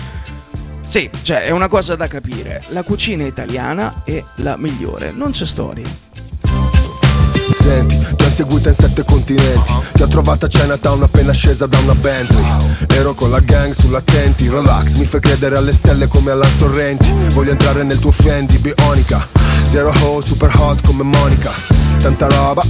Sì, 0.91 1.09
cioè 1.21 1.43
è 1.43 1.51
una 1.51 1.69
cosa 1.69 1.95
da 1.95 2.07
capire. 2.07 2.61
La 2.71 2.83
cucina 2.83 3.23
italiana 3.23 4.01
è 4.03 4.21
la 4.39 4.57
migliore, 4.57 5.11
non 5.11 5.31
c'è 5.31 5.45
storia. 5.45 5.87
Senti, 7.53 7.97
ti 8.15 8.23
ho 8.23 8.27
inseguita 8.27 8.69
in 8.69 8.75
sette 8.75 9.03
continenti. 9.03 9.73
Ti 9.93 10.01
ho 10.01 10.07
trovata 10.07 10.45
a 10.45 10.49
Chinatown 10.49 11.03
appena 11.03 11.31
scesa 11.31 11.67
da 11.67 11.77
una 11.79 11.95
Bentley. 11.95 12.45
Ero 12.89 13.13
con 13.13 13.29
la 13.29 13.39
gang 13.39 13.73
sull'attenti 13.73 14.49
Relax, 14.49 14.95
mi 14.95 15.05
fai 15.05 15.19
credere 15.19 15.57
alle 15.57 15.73
stelle 15.73 16.07
come 16.07 16.31
alla 16.31 16.47
Sorrenti. 16.57 17.11
Voglio 17.29 17.51
entrare 17.51 17.83
nel 17.83 17.99
tuo 17.99 18.11
Fendi, 18.11 18.57
bionica. 18.57 19.25
Zero 19.63 19.93
hole, 20.01 20.25
super 20.25 20.51
hot 20.57 20.81
come 20.85 21.03
Monica. 21.03 21.79
Tanta 22.01 22.27
roba, 22.29 22.63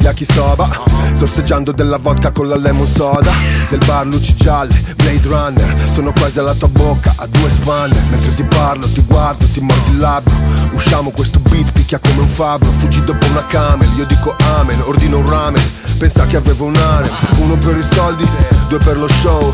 yakisoba 0.00 0.68
Sorseggiando 1.12 1.70
della 1.70 1.98
vodka 1.98 2.32
con 2.32 2.48
la 2.48 2.56
lemon 2.56 2.86
soda. 2.86 3.32
Del 3.68 3.78
bar 3.86 4.06
luci 4.06 4.34
gialle, 4.34 4.74
Blade 4.96 5.28
Runner. 5.28 5.88
Sono 5.88 6.12
quasi 6.12 6.40
alla 6.40 6.54
tua 6.54 6.68
bocca, 6.68 7.12
a 7.16 7.26
due 7.26 7.50
spanne 7.50 7.96
Mentre 8.10 8.34
ti 8.34 8.42
parlo, 8.42 8.86
ti 8.90 9.02
guardo, 9.06 9.46
ti 9.46 9.60
mordi 9.60 9.90
il 9.90 9.98
labbro. 9.98 10.34
Usciamo 10.72 11.10
questo 11.10 11.38
beat, 11.48 11.70
picchia 11.72 11.98
come 11.98 12.20
un 12.22 12.28
fabbro. 12.28 12.70
Fuggi 12.78 13.04
dopo 13.04 13.24
una 13.26 13.46
camel, 13.46 13.88
io 13.96 14.04
dico 14.04 14.21
amen 14.56 14.80
Ordino 14.86 15.18
un 15.18 15.28
ramen, 15.28 15.62
pensa 15.98 16.26
che 16.26 16.36
avevo 16.36 16.66
un 16.66 16.76
harem 16.76 17.10
Uno 17.38 17.56
per 17.56 17.76
i 17.76 17.82
soldi, 17.82 18.28
due 18.68 18.78
per 18.78 18.96
lo 18.96 19.08
show 19.08 19.52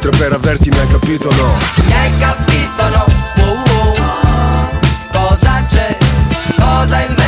Tre 0.00 0.10
per 0.10 0.32
averti, 0.32 0.70
mi 0.70 0.78
hai 0.78 0.86
capito 0.86 1.28
no? 1.36 1.56
Mi 1.84 1.92
hai 1.92 2.14
capito 2.14 2.88
no? 2.88 3.04
Oh, 3.44 3.62
oh. 3.70 4.68
Cosa 5.12 5.64
c'è? 5.68 5.96
Cosa? 6.56 6.98
Oh, 7.00 7.27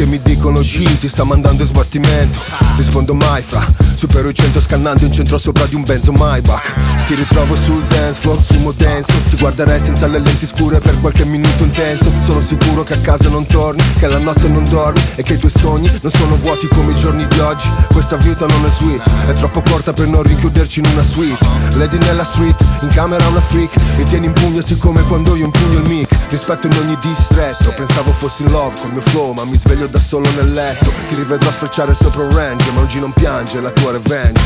I 0.00 0.06
fratelli 0.06 0.22
che 0.22 0.39
mi 0.40 0.46
dicono 0.46 0.60
G 0.60 0.98
ti 0.98 1.08
sta 1.08 1.24
mandando 1.24 1.62
in 1.62 1.68
sbattimento. 1.68 2.38
Rispondo 2.76 3.14
mai 3.14 3.42
fra 3.42 3.66
Supero 3.94 4.30
i 4.30 4.34
100 4.34 4.62
scannando 4.62 5.04
in 5.04 5.12
centro 5.12 5.36
sopra 5.36 5.66
di 5.66 5.74
un 5.74 5.82
benzo 5.82 6.12
Maybach. 6.12 7.04
Ti 7.04 7.14
ritrovo 7.14 7.54
sul 7.54 7.82
dance 7.84 8.20
floor, 8.20 8.40
fumo 8.40 8.72
denso 8.72 9.12
Ti 9.28 9.36
guarderei 9.36 9.78
senza 9.78 10.06
le 10.06 10.18
lenti 10.18 10.46
scure 10.46 10.78
per 10.78 10.98
qualche 11.00 11.26
minuto 11.26 11.62
intenso. 11.62 12.10
Sono 12.24 12.42
sicuro 12.42 12.82
che 12.82 12.94
a 12.94 12.98
casa 12.98 13.28
non 13.28 13.46
torni 13.46 13.82
Che 13.98 14.08
la 14.08 14.18
notte 14.18 14.48
non 14.48 14.64
dormi 14.64 15.02
E 15.16 15.22
che 15.22 15.34
i 15.34 15.38
tuoi 15.38 15.50
sogni 15.50 15.90
non 16.00 16.10
sono 16.12 16.36
vuoti 16.36 16.66
come 16.68 16.92
i 16.92 16.96
giorni 16.96 17.26
di 17.26 17.38
oggi. 17.40 17.68
Questa 17.92 18.16
vita 18.16 18.46
non 18.46 18.64
è 18.64 18.70
sweet 18.70 19.02
È 19.28 19.32
troppo 19.34 19.60
corta 19.60 19.92
per 19.92 20.06
non 20.06 20.22
rinchiuderci 20.22 20.80
in 20.80 20.86
una 20.92 21.02
suite. 21.02 21.46
Lady 21.74 21.98
nella 21.98 22.24
street, 22.24 22.56
in 22.80 22.88
camera 22.88 23.26
una 23.28 23.40
freak. 23.40 23.74
Mi 23.98 24.04
tieni 24.04 24.26
in 24.26 24.32
pugno 24.32 24.62
siccome 24.62 25.02
quando 25.02 25.36
io 25.36 25.44
impugno 25.44 25.78
il 25.80 25.88
mic. 25.88 26.20
Rispetto 26.30 26.68
in 26.68 26.76
ogni 26.78 26.96
distretto 27.00 27.72
Pensavo 27.76 28.12
fossi 28.12 28.42
in 28.42 28.52
love 28.52 28.72
col 28.80 28.92
mio 28.92 29.00
flow 29.00 29.32
Ma 29.32 29.44
mi 29.44 29.56
sveglio 29.56 29.88
da 29.88 29.98
solo 29.98 30.30
nel 30.36 30.39
letto 30.42 30.92
Ti 31.08 31.14
rivedrò 31.14 31.50
sfrecciare 31.50 31.94
sopra 31.94 32.22
un 32.22 32.34
range 32.34 32.70
Ma 32.72 32.80
oggi 32.80 32.98
non 33.00 33.12
piange 33.12 33.60
la 33.60 33.70
tua 33.70 33.92
revenge 33.92 34.40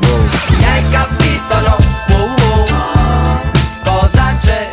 Wow. 0.00 0.28
Mi 0.56 0.64
hai 0.64 0.86
capito 0.86 1.60
no? 1.60 1.76
Oh, 2.10 2.34
oh. 2.40 3.40
Cosa 3.82 4.36
c'è? 4.40 4.68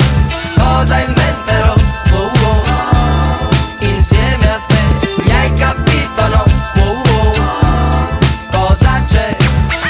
Cosa 0.57 0.99
inventerò? 0.99 1.73
Oh, 2.11 2.31
oh. 2.43 2.63
Insieme 3.79 4.51
a 4.51 4.59
te 4.67 5.23
Mi 5.23 5.31
hai 5.31 5.53
capito 5.53 6.27
no? 6.27 6.43
Oh, 6.77 7.01
oh. 7.09 8.17
Cosa 8.51 9.03
c'è? 9.07 9.35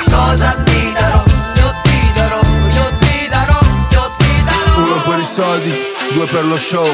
Cosa 0.09 0.55
ti 0.63 0.93
darò? 0.93 1.23
Io 1.55 1.73
ti 1.83 2.11
darò, 2.13 2.39
io 2.71 2.97
ti 2.99 3.27
darò, 3.29 3.59
io 3.91 4.15
ti 4.17 4.43
darò 4.43 4.83
Uno 4.83 5.01
per 5.05 5.19
i 5.19 5.25
soldi, 5.25 5.73
due 6.13 6.25
per 6.27 6.45
lo 6.45 6.57
show 6.57 6.87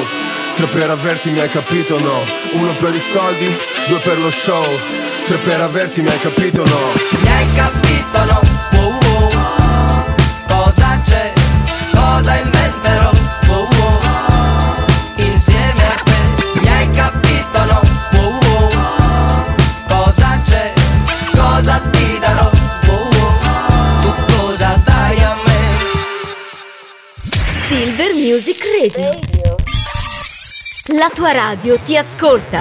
Tre 0.62 0.70
per 0.70 0.92
averti, 0.92 1.32
mi 1.32 1.40
hai 1.40 1.50
capito 1.50 1.98
no? 1.98 2.24
Uno 2.52 2.76
per 2.76 2.94
i 2.94 3.00
soldi, 3.00 3.48
due 3.88 3.98
per 3.98 4.20
lo 4.20 4.30
show 4.30 4.64
Tre 5.26 5.38
per 5.38 5.60
averti, 5.60 6.04
mi 6.04 6.10
hai 6.10 6.20
capito 6.20 6.64
no? 6.64 6.92
Mi 7.20 7.28
hai 7.32 7.50
capito 7.50 8.24
no? 8.26 8.40
Oh, 8.78 9.00
oh. 9.04 9.32
Cosa 10.46 11.02
c'è? 11.04 11.34
Cosa 11.92 12.36
inventerò? 12.36 13.10
Oh, 13.48 13.68
oh. 13.72 14.00
Insieme 15.16 15.82
a 15.82 15.96
te 16.04 16.60
Mi 16.62 16.70
hai 16.70 16.92
capito 16.92 17.66
no? 17.66 17.82
Cosa 19.88 20.42
c'è? 20.46 20.74
Cosa 21.36 21.82
ti 21.92 22.20
darò? 22.20 22.52
Tu 22.84 24.14
cosa 24.36 24.80
dai 24.86 25.24
a 25.24 25.36
me? 25.44 25.88
Silver 27.66 28.14
Music 28.14 28.64
Radio. 28.80 29.41
La 30.94 31.08
tua 31.08 31.32
radio 31.32 31.78
ti 31.80 31.96
ascolta. 31.96 32.60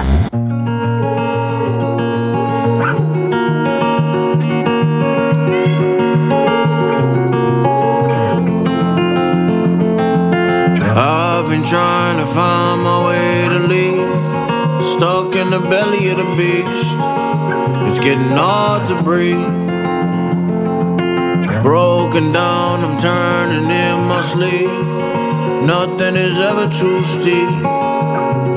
I've 10.95 11.49
been 11.49 11.63
trying 11.63 12.19
to 12.19 12.25
find 12.25 12.81
my 12.81 13.05
way 13.05 13.49
to 13.49 13.67
leave. 13.67 14.81
Stuck 14.81 15.35
in 15.35 15.49
the 15.49 15.59
belly 15.67 16.11
of 16.11 16.17
the 16.17 16.33
beast. 16.37 16.95
It's 17.89 17.99
getting 17.99 18.37
hard 18.37 18.85
to 18.85 18.95
breathe. 19.01 19.35
Broken 21.61 22.31
down, 22.31 22.79
I'm 22.85 22.97
turning 23.01 23.69
in 23.69 24.07
my 24.07 24.21
sleep. 24.21 24.69
Nothing 25.65 26.15
is 26.15 26.39
ever 26.39 26.69
too 26.69 27.03
steep. 27.03 27.80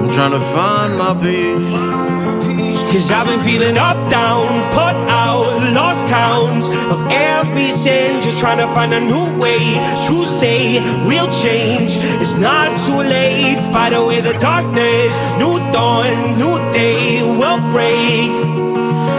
I'm 0.05 0.11
trying 0.11 0.33
to 0.33 0.39
find 0.39 0.99
my 0.99 1.15
peace. 1.15 2.83
Cause 2.93 3.11
I've 3.11 3.27
been 3.27 3.41
feeling 3.41 3.79
up, 3.79 3.97
down, 4.11 4.71
put 4.71 4.95
out, 5.09 5.73
lost 5.73 6.07
count 6.09 6.65
of 6.93 7.01
every 7.11 7.71
sin. 7.71 8.21
Just 8.21 8.39
trying 8.39 8.59
to 8.59 8.67
find 8.75 8.93
a 8.93 9.01
new 9.01 9.41
way 9.41 9.59
to 10.07 10.25
say 10.27 10.79
real 11.09 11.27
change. 11.29 11.93
It's 12.21 12.37
not 12.37 12.77
too 12.87 12.99
late, 12.99 13.57
fight 13.73 13.95
away 13.95 14.21
the 14.21 14.35
darkness. 14.35 15.17
New 15.39 15.59
dawn, 15.73 16.37
new 16.37 16.59
day 16.71 17.23
will 17.23 17.61
break. 17.73 18.29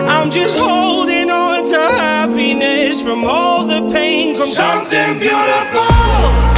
I'm 0.07 0.29
just 0.29 0.55
holding 0.55 1.31
on 1.31 1.65
to 1.65 1.79
happiness 1.79 3.01
from 3.01 3.25
all 3.25 3.65
the 3.65 3.91
pain 3.91 4.35
from 4.35 4.49
something 4.49 5.17
beautiful. 5.17 6.54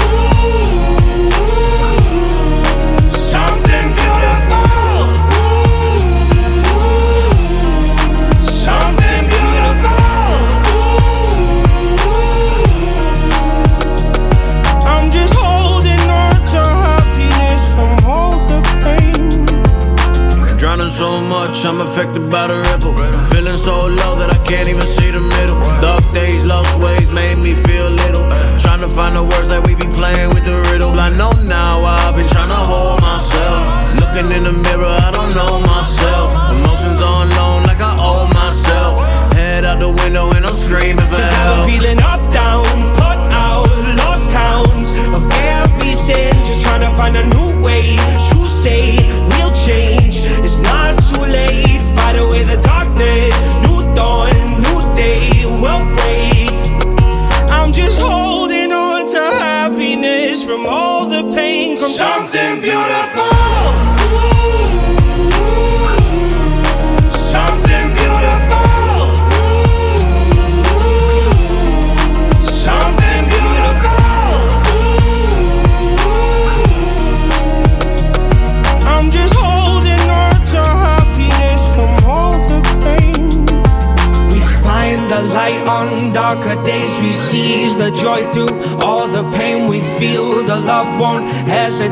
I'm 21.67 21.81
affected 21.81 22.31
by 22.31 22.47
the 22.47 22.63
ripple. 22.71 22.95
Feeling 23.27 23.59
so 23.59 23.75
low 23.75 24.15
that 24.15 24.31
I 24.31 24.39
can't 24.47 24.71
even 24.71 24.87
see 24.87 25.11
the 25.11 25.19
middle. 25.19 25.59
Dark 25.83 25.99
days, 26.15 26.47
lost 26.47 26.79
ways 26.79 27.11
made 27.11 27.43
me 27.43 27.51
feel 27.51 27.91
little. 28.07 28.23
Trying 28.55 28.79
to 28.79 28.87
find 28.87 29.19
the 29.19 29.23
words 29.27 29.51
that 29.51 29.67
we 29.67 29.75
be 29.75 29.83
playing 29.91 30.31
with 30.31 30.47
the 30.47 30.55
riddle. 30.71 30.95
I 30.95 31.11
know 31.19 31.35
now 31.43 31.83
I've 31.83 32.15
been 32.15 32.23
trying 32.31 32.47
to 32.47 32.61
hold 32.71 33.03
myself. 33.03 33.67
Looking 33.99 34.31
in 34.31 34.47
the 34.47 34.55
mirror, 34.63 34.95
I 34.95 35.11
don't 35.11 35.35
know 35.35 35.59
myself. 35.59 36.31
Emotions 36.55 37.03
on 37.03 37.27
loan 37.35 37.67
like 37.67 37.83
I 37.83 37.99
owe 37.99 38.31
myself. 38.31 39.03
Head 39.35 39.67
out 39.67 39.83
the 39.83 39.91
window 39.91 40.31
and 40.31 40.47
I'm 40.47 40.55
screaming 40.55 41.03
for 41.03 41.19
help. 41.19 41.67
been 41.67 41.83
feeling 41.83 41.99
up, 41.99 42.23
down, 42.31 42.63
put 42.95 43.19
out, 43.35 43.67
lost 43.99 44.31
count 44.31 44.87
of 45.11 45.23
every 45.35 45.99
sin. 45.99 46.31
Just 46.47 46.63
trying 46.63 46.87
to 46.87 46.91
find 46.95 47.19
a 47.19 47.27
new 47.27 47.59
way 47.59 47.99
to 48.31 48.47
say 48.47 48.95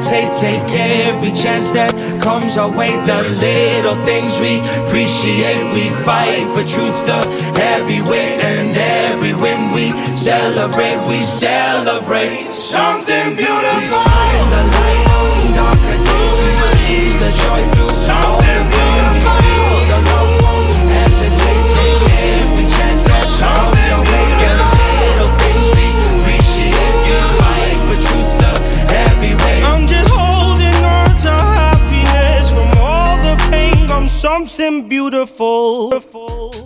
Take 0.01 0.69
every 0.71 1.31
chance 1.31 1.71
that 1.71 1.93
comes 2.21 2.57
our 2.57 2.69
way. 2.69 2.91
The 3.05 3.23
little 3.39 3.95
things 4.03 4.39
we 4.41 4.59
appreciate. 4.83 5.73
We 5.73 5.89
fight 5.89 6.43
for 6.53 6.67
truth, 6.67 6.95
the 7.05 7.19
heavy 7.55 8.01
weight. 8.09 8.41
And 8.43 8.75
every 8.75 9.33
win 9.35 9.71
we 9.73 9.89
celebrate. 10.13 11.07
We 11.07 11.21
celebrate 11.23 12.53
something 12.53 13.35
beautiful. 13.35 13.79
We 13.79 13.87
find 13.87 14.51
the 14.51 14.63
light 14.77 15.04
something 34.65 34.89
beautiful. 34.89 36.24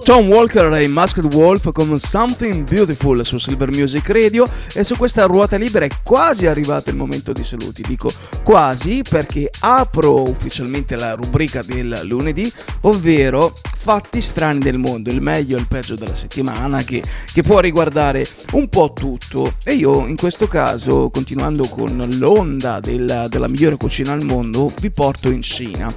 Tom 0.10 0.28
Walker 0.28 0.74
e 0.74 0.88
Masked 0.88 1.36
Wolf 1.36 1.70
con 1.72 1.99
Something 1.99 2.68
Beautiful 2.68 3.24
su 3.24 3.38
Silver 3.38 3.70
Music 3.70 4.10
Radio 4.10 4.43
e 4.74 4.84
su 4.84 4.95
questa 4.95 5.26
ruota 5.26 5.55
libera 5.55 5.86
è 5.86 5.89
quasi 6.01 6.47
arrivato 6.47 6.89
il 6.89 6.95
momento 6.95 7.32
di 7.32 7.43
saluti. 7.43 7.84
Dico 7.86 8.12
quasi 8.41 9.03
perché 9.07 9.51
apro 9.60 10.28
ufficialmente 10.28 10.95
la 10.95 11.14
rubrica 11.14 11.62
del 11.62 12.01
lunedì, 12.05 12.51
ovvero 12.82 13.53
fatti 13.78 14.20
strani 14.20 14.57
del 14.57 14.80
mondo, 14.80 15.12
il 15.12 15.22
meglio 15.22 15.57
e 15.57 15.60
il 15.60 15.68
peggio 15.68 15.93
della 15.93 16.16
settimana 16.16 16.84
che, 16.84 17.03
che 17.32 17.43
può 17.43 17.60
riguardare 17.60 18.26
un 18.53 18.68
po' 18.68 18.91
tutto. 18.93 19.57
E 19.64 19.76
io 19.76 20.07
in 20.07 20.16
questo 20.16 20.47
caso, 20.47 21.12
continuando 21.14 21.68
con 21.68 22.10
l'onda 22.18 22.80
del- 22.80 23.28
della 23.30 23.47
migliore 23.47 23.78
cucina 23.78 24.14
al 24.14 24.26
mondo, 24.26 24.74
vi 24.82 24.89
porto 24.89 25.30
in 25.30 25.43
Cina. 25.43 25.93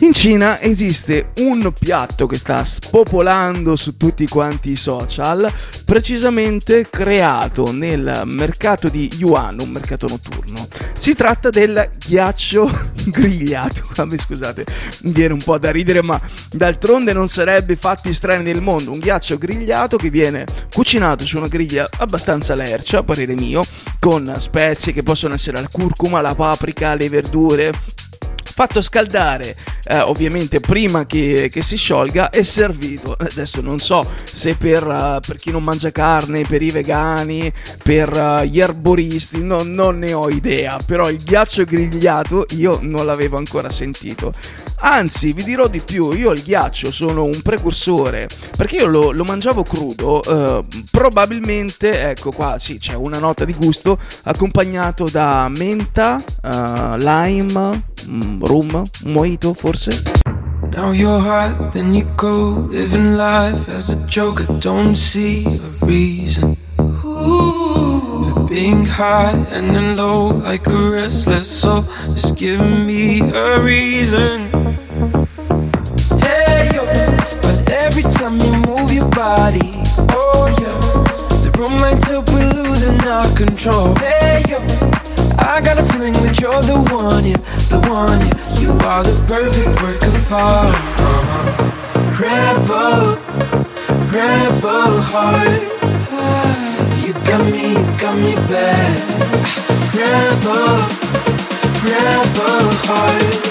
In 0.00 0.12
Cina 0.12 0.60
esiste 0.60 1.30
un 1.36 1.72
piatto 1.72 2.26
che 2.26 2.36
sta 2.36 2.64
spopolando 2.64 3.42
su 3.76 3.96
tutti 3.96 4.26
quanti 4.26 4.70
i 4.70 4.76
social, 4.76 5.50
precisamente 5.84 6.88
creato 6.88 7.72
nel 7.72 8.22
mercato 8.24 8.88
di 8.88 9.10
Yuan, 9.16 9.60
un 9.60 9.70
mercato 9.70 10.06
notturno. 10.08 10.66
Si 10.96 11.14
tratta 11.14 11.50
del 11.50 11.90
ghiaccio 12.06 12.92
grigliato. 13.06 13.86
Vabbè, 13.94 14.16
scusate, 14.16 14.64
viene 15.02 15.34
un 15.34 15.42
po' 15.42 15.58
da 15.58 15.70
ridere, 15.70 16.02
ma 16.02 16.20
d'altronde 16.50 17.12
non 17.12 17.28
sarebbe 17.28 17.76
fatti 17.76 18.12
strani 18.14 18.42
del 18.42 18.62
mondo. 18.62 18.90
Un 18.90 18.98
ghiaccio 18.98 19.36
grigliato 19.36 19.96
che 19.96 20.10
viene 20.10 20.46
cucinato 20.72 21.26
su 21.26 21.36
una 21.36 21.48
griglia 21.48 21.88
abbastanza 21.98 22.54
lercia, 22.54 22.98
a 22.98 23.02
parere 23.02 23.34
mio, 23.34 23.64
con 23.98 24.34
spezie 24.38 24.92
che 24.92 25.02
possono 25.02 25.34
essere 25.34 25.60
la 25.60 25.68
curcuma, 25.70 26.20
la 26.20 26.34
paprika, 26.34 26.94
le 26.94 27.08
verdure, 27.08 27.72
fatto 28.54 28.80
scaldare 28.82 29.56
eh, 29.84 29.98
ovviamente 29.98 30.60
prima 30.60 31.06
che, 31.06 31.48
che 31.50 31.60
si 31.60 31.76
sciolga 31.76 32.30
e 32.30 32.44
servito. 32.44 33.16
Adesso 33.18 33.60
non 33.60 33.80
so 33.80 34.08
se 34.22 34.54
per, 34.54 34.82
eh, 34.86 35.18
per 35.26 35.36
chi 35.36 35.50
non 35.50 35.64
mangia 35.64 35.90
carne 35.90 36.42
per 36.42 36.62
i 36.62 36.70
vegani 36.70 37.52
per 37.82 38.12
eh, 38.12 38.46
gli 38.46 38.60
erboristi 38.60 39.42
no- 39.42 39.64
non 39.64 39.98
ne 39.98 40.12
ho 40.12 40.28
idea 40.30 40.78
però 40.84 41.10
il 41.10 41.22
ghiaccio 41.22 41.64
grigliato 41.64 42.46
io 42.50 42.78
non 42.82 43.06
l'avevo 43.06 43.36
ancora 43.36 43.70
sentito 43.70 44.32
anzi 44.84 45.32
vi 45.32 45.42
dirò 45.42 45.66
di 45.66 45.80
più 45.80 46.12
io 46.12 46.30
il 46.32 46.42
ghiaccio 46.42 46.92
sono 46.92 47.24
un 47.24 47.40
precursore 47.42 48.28
perché 48.54 48.76
io 48.76 48.86
lo, 48.86 49.12
lo 49.12 49.24
mangiavo 49.24 49.62
crudo 49.62 50.22
eh, 50.22 50.62
probabilmente 50.90 52.10
ecco 52.10 52.30
qua 52.30 52.58
sì 52.58 52.76
c'è 52.76 52.94
una 52.94 53.18
nota 53.18 53.46
di 53.46 53.54
gusto 53.54 53.98
accompagnato 54.24 55.08
da 55.08 55.48
menta 55.48 56.22
eh, 56.22 56.98
lime 56.98 57.84
mm, 58.06 58.42
rum 58.44 58.82
mojito 59.04 59.54
forse 59.54 60.02
Now 60.74 60.90
you're 60.90 61.20
hot, 61.20 61.72
then 61.72 61.94
you 61.94 62.04
go, 62.16 62.66
living 62.68 63.16
life 63.16 63.68
as 63.68 63.94
a 63.94 64.06
joke. 64.08 64.40
I 64.40 64.58
don't 64.58 64.96
see 64.96 65.44
a 65.46 65.86
reason. 65.86 66.56
Ooh, 67.02 68.46
being 68.46 68.84
high 68.84 69.32
and 69.50 69.70
then 69.70 69.96
low 69.96 70.28
like 70.28 70.66
a 70.66 70.90
restless 70.90 71.48
soul. 71.48 71.82
Just 72.12 72.38
give 72.38 72.60
me 72.86 73.20
a 73.34 73.60
reason. 73.60 74.50
Hey 76.20 76.70
yo, 76.74 76.84
but 77.42 77.70
every 77.82 78.02
time 78.02 78.38
you 78.38 78.52
move 78.68 78.92
your 78.92 79.08
body, 79.10 79.82
oh 80.12 80.46
yeah, 80.60 80.78
the 81.42 81.50
room 81.58 81.72
lights 81.80 82.10
up, 82.12 82.28
we're 82.28 82.52
losing 82.62 83.00
our 83.08 83.26
control. 83.34 83.94
Hey 83.96 84.42
yo, 84.48 84.58
I 85.38 85.60
got 85.64 85.78
a 85.78 85.84
feeling 85.92 86.14
that 86.22 86.38
you're 86.40 86.62
the 86.62 86.78
one, 86.92 87.24
yeah, 87.24 87.40
the 87.72 87.80
one, 87.90 88.20
yeah. 88.20 88.60
You 88.60 88.70
are 88.70 89.02
the 89.02 89.16
perfect 89.26 89.82
work 89.82 90.02
of 90.02 90.32
art. 90.32 90.74
Uh-huh. 91.00 91.70
Rebel, 92.20 93.18
rebel 94.12 95.00
heart. 95.10 95.73
You 97.04 97.12
got 97.12 97.44
me, 97.52 97.72
you 97.72 97.84
got 97.98 98.16
me 98.16 98.34
bad. 98.48 98.96
Rebel, 99.94 100.78
rebel 101.84 102.68
heart. 102.86 103.44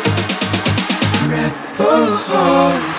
Rebel 1.30 2.18
heart. 2.30 2.93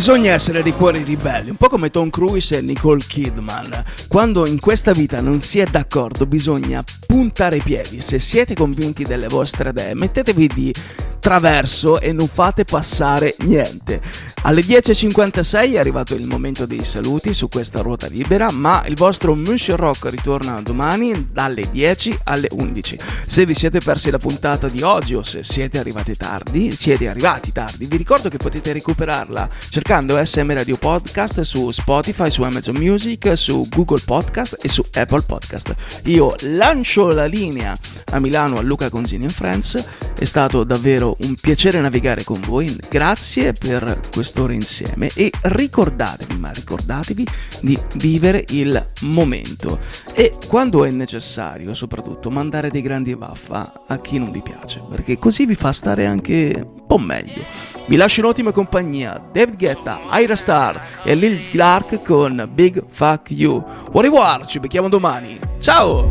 Bisogna 0.00 0.32
essere 0.32 0.62
dei 0.62 0.72
cuori 0.72 1.02
ribelli, 1.02 1.50
un 1.50 1.56
po' 1.56 1.68
come 1.68 1.90
Tom 1.90 2.08
Cruise 2.08 2.56
e 2.56 2.62
Nicole 2.62 3.02
Kidman. 3.06 3.84
Quando 4.08 4.46
in 4.46 4.58
questa 4.58 4.92
vita 4.92 5.20
non 5.20 5.42
si 5.42 5.58
è 5.58 5.66
d'accordo 5.66 6.24
bisogna 6.24 6.82
puntare 7.06 7.56
i 7.56 7.60
piedi. 7.60 8.00
Se 8.00 8.18
siete 8.18 8.54
convinti 8.54 9.04
delle 9.04 9.28
vostre 9.28 9.68
idee, 9.68 9.92
mettetevi 9.92 10.46
di 10.46 10.74
traverso 11.20 12.00
e 12.00 12.12
non 12.12 12.28
fate 12.28 12.64
passare 12.64 13.36
niente. 13.40 14.00
Alle 14.42 14.62
10.56 14.62 15.74
è 15.74 15.78
arrivato 15.78 16.14
il 16.14 16.26
momento 16.26 16.64
dei 16.64 16.82
saluti 16.82 17.34
su 17.34 17.48
questa 17.48 17.82
ruota 17.82 18.06
libera, 18.06 18.50
ma 18.50 18.82
il 18.86 18.96
vostro 18.96 19.34
Monsieur 19.34 19.78
Rock 19.78 20.08
ritorna 20.08 20.62
domani 20.62 21.28
dalle 21.30 21.68
10 21.70 22.20
alle 22.24 22.48
11. 22.50 22.98
Se 23.26 23.44
vi 23.44 23.52
siete 23.54 23.80
persi 23.80 24.10
la 24.10 24.16
puntata 24.16 24.68
di 24.68 24.80
oggi 24.80 25.14
o 25.14 25.22
se 25.22 25.42
siete 25.42 25.78
arrivati 25.78 26.16
tardi, 26.16 26.72
siete 26.72 27.06
arrivati 27.06 27.52
tardi, 27.52 27.84
vi 27.84 27.98
ricordo 27.98 28.30
che 28.30 28.38
potete 28.38 28.72
recuperarla 28.72 29.48
cercando 29.68 30.18
SM 30.24 30.54
Radio 30.54 30.78
Podcast 30.78 31.42
su 31.42 31.70
Spotify, 31.70 32.30
su 32.30 32.42
Amazon 32.42 32.76
Music, 32.76 33.36
su 33.36 33.66
Google 33.68 34.00
Podcast 34.02 34.56
e 34.62 34.68
su 34.70 34.82
Apple 34.94 35.22
Podcast. 35.22 35.74
Io 36.04 36.34
lancio 36.40 37.08
la 37.08 37.26
linea 37.26 37.76
a 38.12 38.18
Milano 38.18 38.56
a 38.56 38.62
Luca 38.62 38.88
Conzini 38.88 39.24
and 39.24 39.32
Friends, 39.32 39.84
è 40.18 40.24
stato 40.24 40.64
davvero 40.64 41.09
un 41.20 41.34
piacere 41.34 41.80
navigare 41.80 42.24
con 42.24 42.40
voi, 42.40 42.76
grazie 42.88 43.52
per 43.52 44.00
quest'ora 44.12 44.52
insieme 44.52 45.10
e 45.14 45.30
ricordatevi, 45.42 46.36
ma 46.38 46.50
ricordatevi 46.50 47.26
di 47.60 47.78
vivere 47.96 48.44
il 48.50 48.84
momento 49.02 49.78
e 50.14 50.32
quando 50.48 50.84
è 50.84 50.90
necessario 50.90 51.74
soprattutto 51.74 52.30
mandare 52.30 52.70
dei 52.70 52.82
grandi 52.82 53.14
vaffa 53.14 53.84
a 53.86 54.00
chi 54.00 54.18
non 54.18 54.30
vi 54.30 54.42
piace, 54.42 54.82
perché 54.88 55.18
così 55.18 55.46
vi 55.46 55.54
fa 55.54 55.72
stare 55.72 56.06
anche 56.06 56.52
un 56.54 56.86
po' 56.86 56.98
meglio. 56.98 57.42
Vi 57.86 57.96
lascio 57.96 58.20
in 58.20 58.26
ottima 58.26 58.52
compagnia 58.52 59.22
David 59.32 59.56
Guetta, 59.56 60.00
Ira 60.12 60.36
Star 60.36 61.02
e 61.04 61.14
Lil 61.14 61.50
Clark 61.50 62.02
con 62.02 62.48
Big 62.52 62.84
Fuck 62.88 63.30
You. 63.30 63.62
Au 63.92 64.00
revoir, 64.00 64.46
ci 64.46 64.60
becchiamo 64.60 64.88
domani. 64.88 65.38
Ciao! 65.58 66.10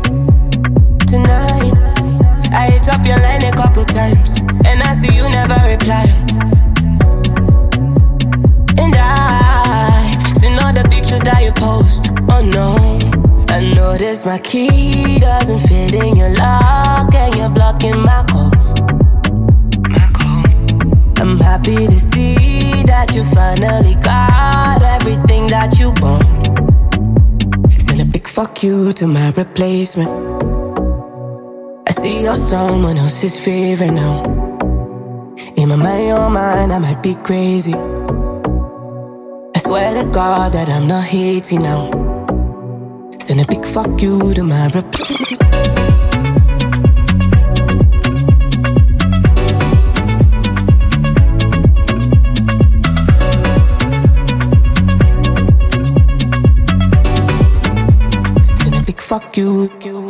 tonight. 1.10 1.79
I 2.52 2.70
hit 2.70 2.88
up 2.88 3.04
your 3.06 3.18
line 3.18 3.44
a 3.44 3.52
couple 3.52 3.84
times, 3.84 4.40
and 4.66 4.82
I 4.82 4.96
see 5.00 5.14
you 5.14 5.28
never 5.28 5.54
reply. 5.68 6.04
And 8.76 8.94
I 8.94 10.34
seen 10.40 10.58
all 10.58 10.72
the 10.72 10.86
pictures 10.90 11.20
that 11.20 11.42
you 11.44 11.52
post. 11.52 12.10
Oh 12.28 12.42
no, 12.42 12.74
I 13.54 13.72
notice 13.74 14.24
my 14.24 14.38
key 14.38 15.18
doesn't 15.20 15.60
fit 15.60 15.94
in 15.94 16.16
your 16.16 16.30
lock, 16.30 17.14
and 17.14 17.34
you're 17.36 17.50
blocking 17.50 18.00
my 18.02 18.24
code. 18.30 18.56
I'm 21.18 21.38
happy 21.38 21.86
to 21.86 21.98
see 22.10 22.82
that 22.84 23.14
you 23.14 23.22
finally 23.34 23.94
got 24.02 24.82
everything 24.82 25.46
that 25.48 25.78
you 25.78 25.90
want. 26.02 26.26
Send 27.82 28.00
a 28.00 28.04
big 28.04 28.26
fuck 28.26 28.62
you 28.62 28.92
to 28.94 29.06
my 29.06 29.30
replacement. 29.36 30.29
I 31.90 31.92
see 31.92 32.22
you're 32.22 32.36
someone 32.36 32.98
else's 32.98 33.36
favorite 33.36 33.90
now. 33.90 34.22
In 35.56 35.70
my 35.70 35.74
mind, 35.74 36.06
your 36.06 36.30
mind, 36.30 36.72
I 36.72 36.78
might 36.78 37.02
be 37.02 37.16
crazy. 37.16 37.74
I 37.74 39.58
swear 39.58 40.00
to 40.00 40.08
God 40.08 40.52
that 40.52 40.68
I'm 40.68 40.86
not 40.86 41.02
hating 41.02 41.62
now. 41.62 41.90
Send 43.26 43.40
a 43.40 43.44
big 43.44 43.66
fuck 43.66 44.00
you 44.00 44.34
to 44.34 44.44
my 44.44 44.70
big 58.86 59.00
fuck 59.00 59.36
you. 59.36 60.09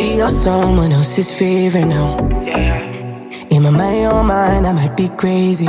See 0.00 0.16
you're 0.16 0.30
someone 0.30 0.92
else's 0.92 1.30
favorite 1.30 1.84
now. 1.84 2.16
In 3.50 3.62
my 3.64 3.68
mind, 3.68 4.00
your 4.00 4.24
mind, 4.24 4.66
I 4.66 4.72
might 4.72 4.96
be 4.96 5.08
crazy. 5.10 5.68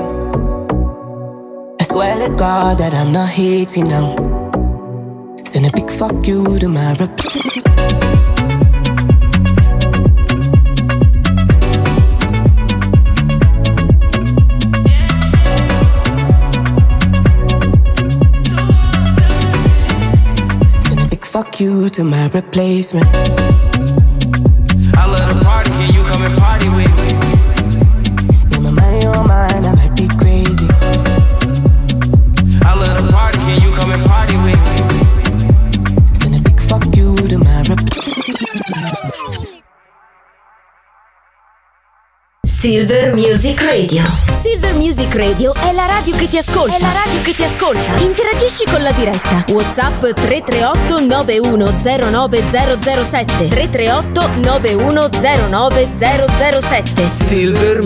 I 1.82 1.84
swear 1.84 2.16
to 2.26 2.34
God 2.36 2.78
that 2.78 2.94
I'm 2.94 3.12
not 3.12 3.28
hating 3.28 3.90
now. 3.90 4.16
Send 5.52 5.66
a 5.66 5.72
big 5.74 5.92
fuck 6.00 6.26
you 6.26 6.60
to 6.60 6.70
my 6.70 6.92
replacement. 6.92 7.66
Send 20.86 21.00
a 21.02 21.08
big 21.10 21.26
fuck 21.26 21.60
you 21.60 21.90
to 21.90 22.06
my 22.06 22.30
replacement. 22.30 23.71
Silver 42.62 43.16
Music 43.16 43.60
Radio. 43.60 44.04
Silver 44.40 44.76
Music 44.76 45.16
Radio 45.16 45.52
è 45.52 45.74
la 45.74 45.88
radio 45.88 46.16
che 46.16 46.30
ti 46.30 46.38
ascolta. 46.38 46.76
È 46.76 46.80
la 46.80 46.92
radio 46.92 47.20
che 47.22 47.34
ti 47.34 47.42
ascolta. 47.42 47.98
Interagisci 47.98 48.66
con 48.70 48.84
la 48.84 48.92
diretta. 48.92 49.44
WhatsApp 49.50 50.06
338 50.14 51.00
9109007 51.00 53.48
338 53.48 54.28
9109007 54.42 57.10
Silver 57.10 57.82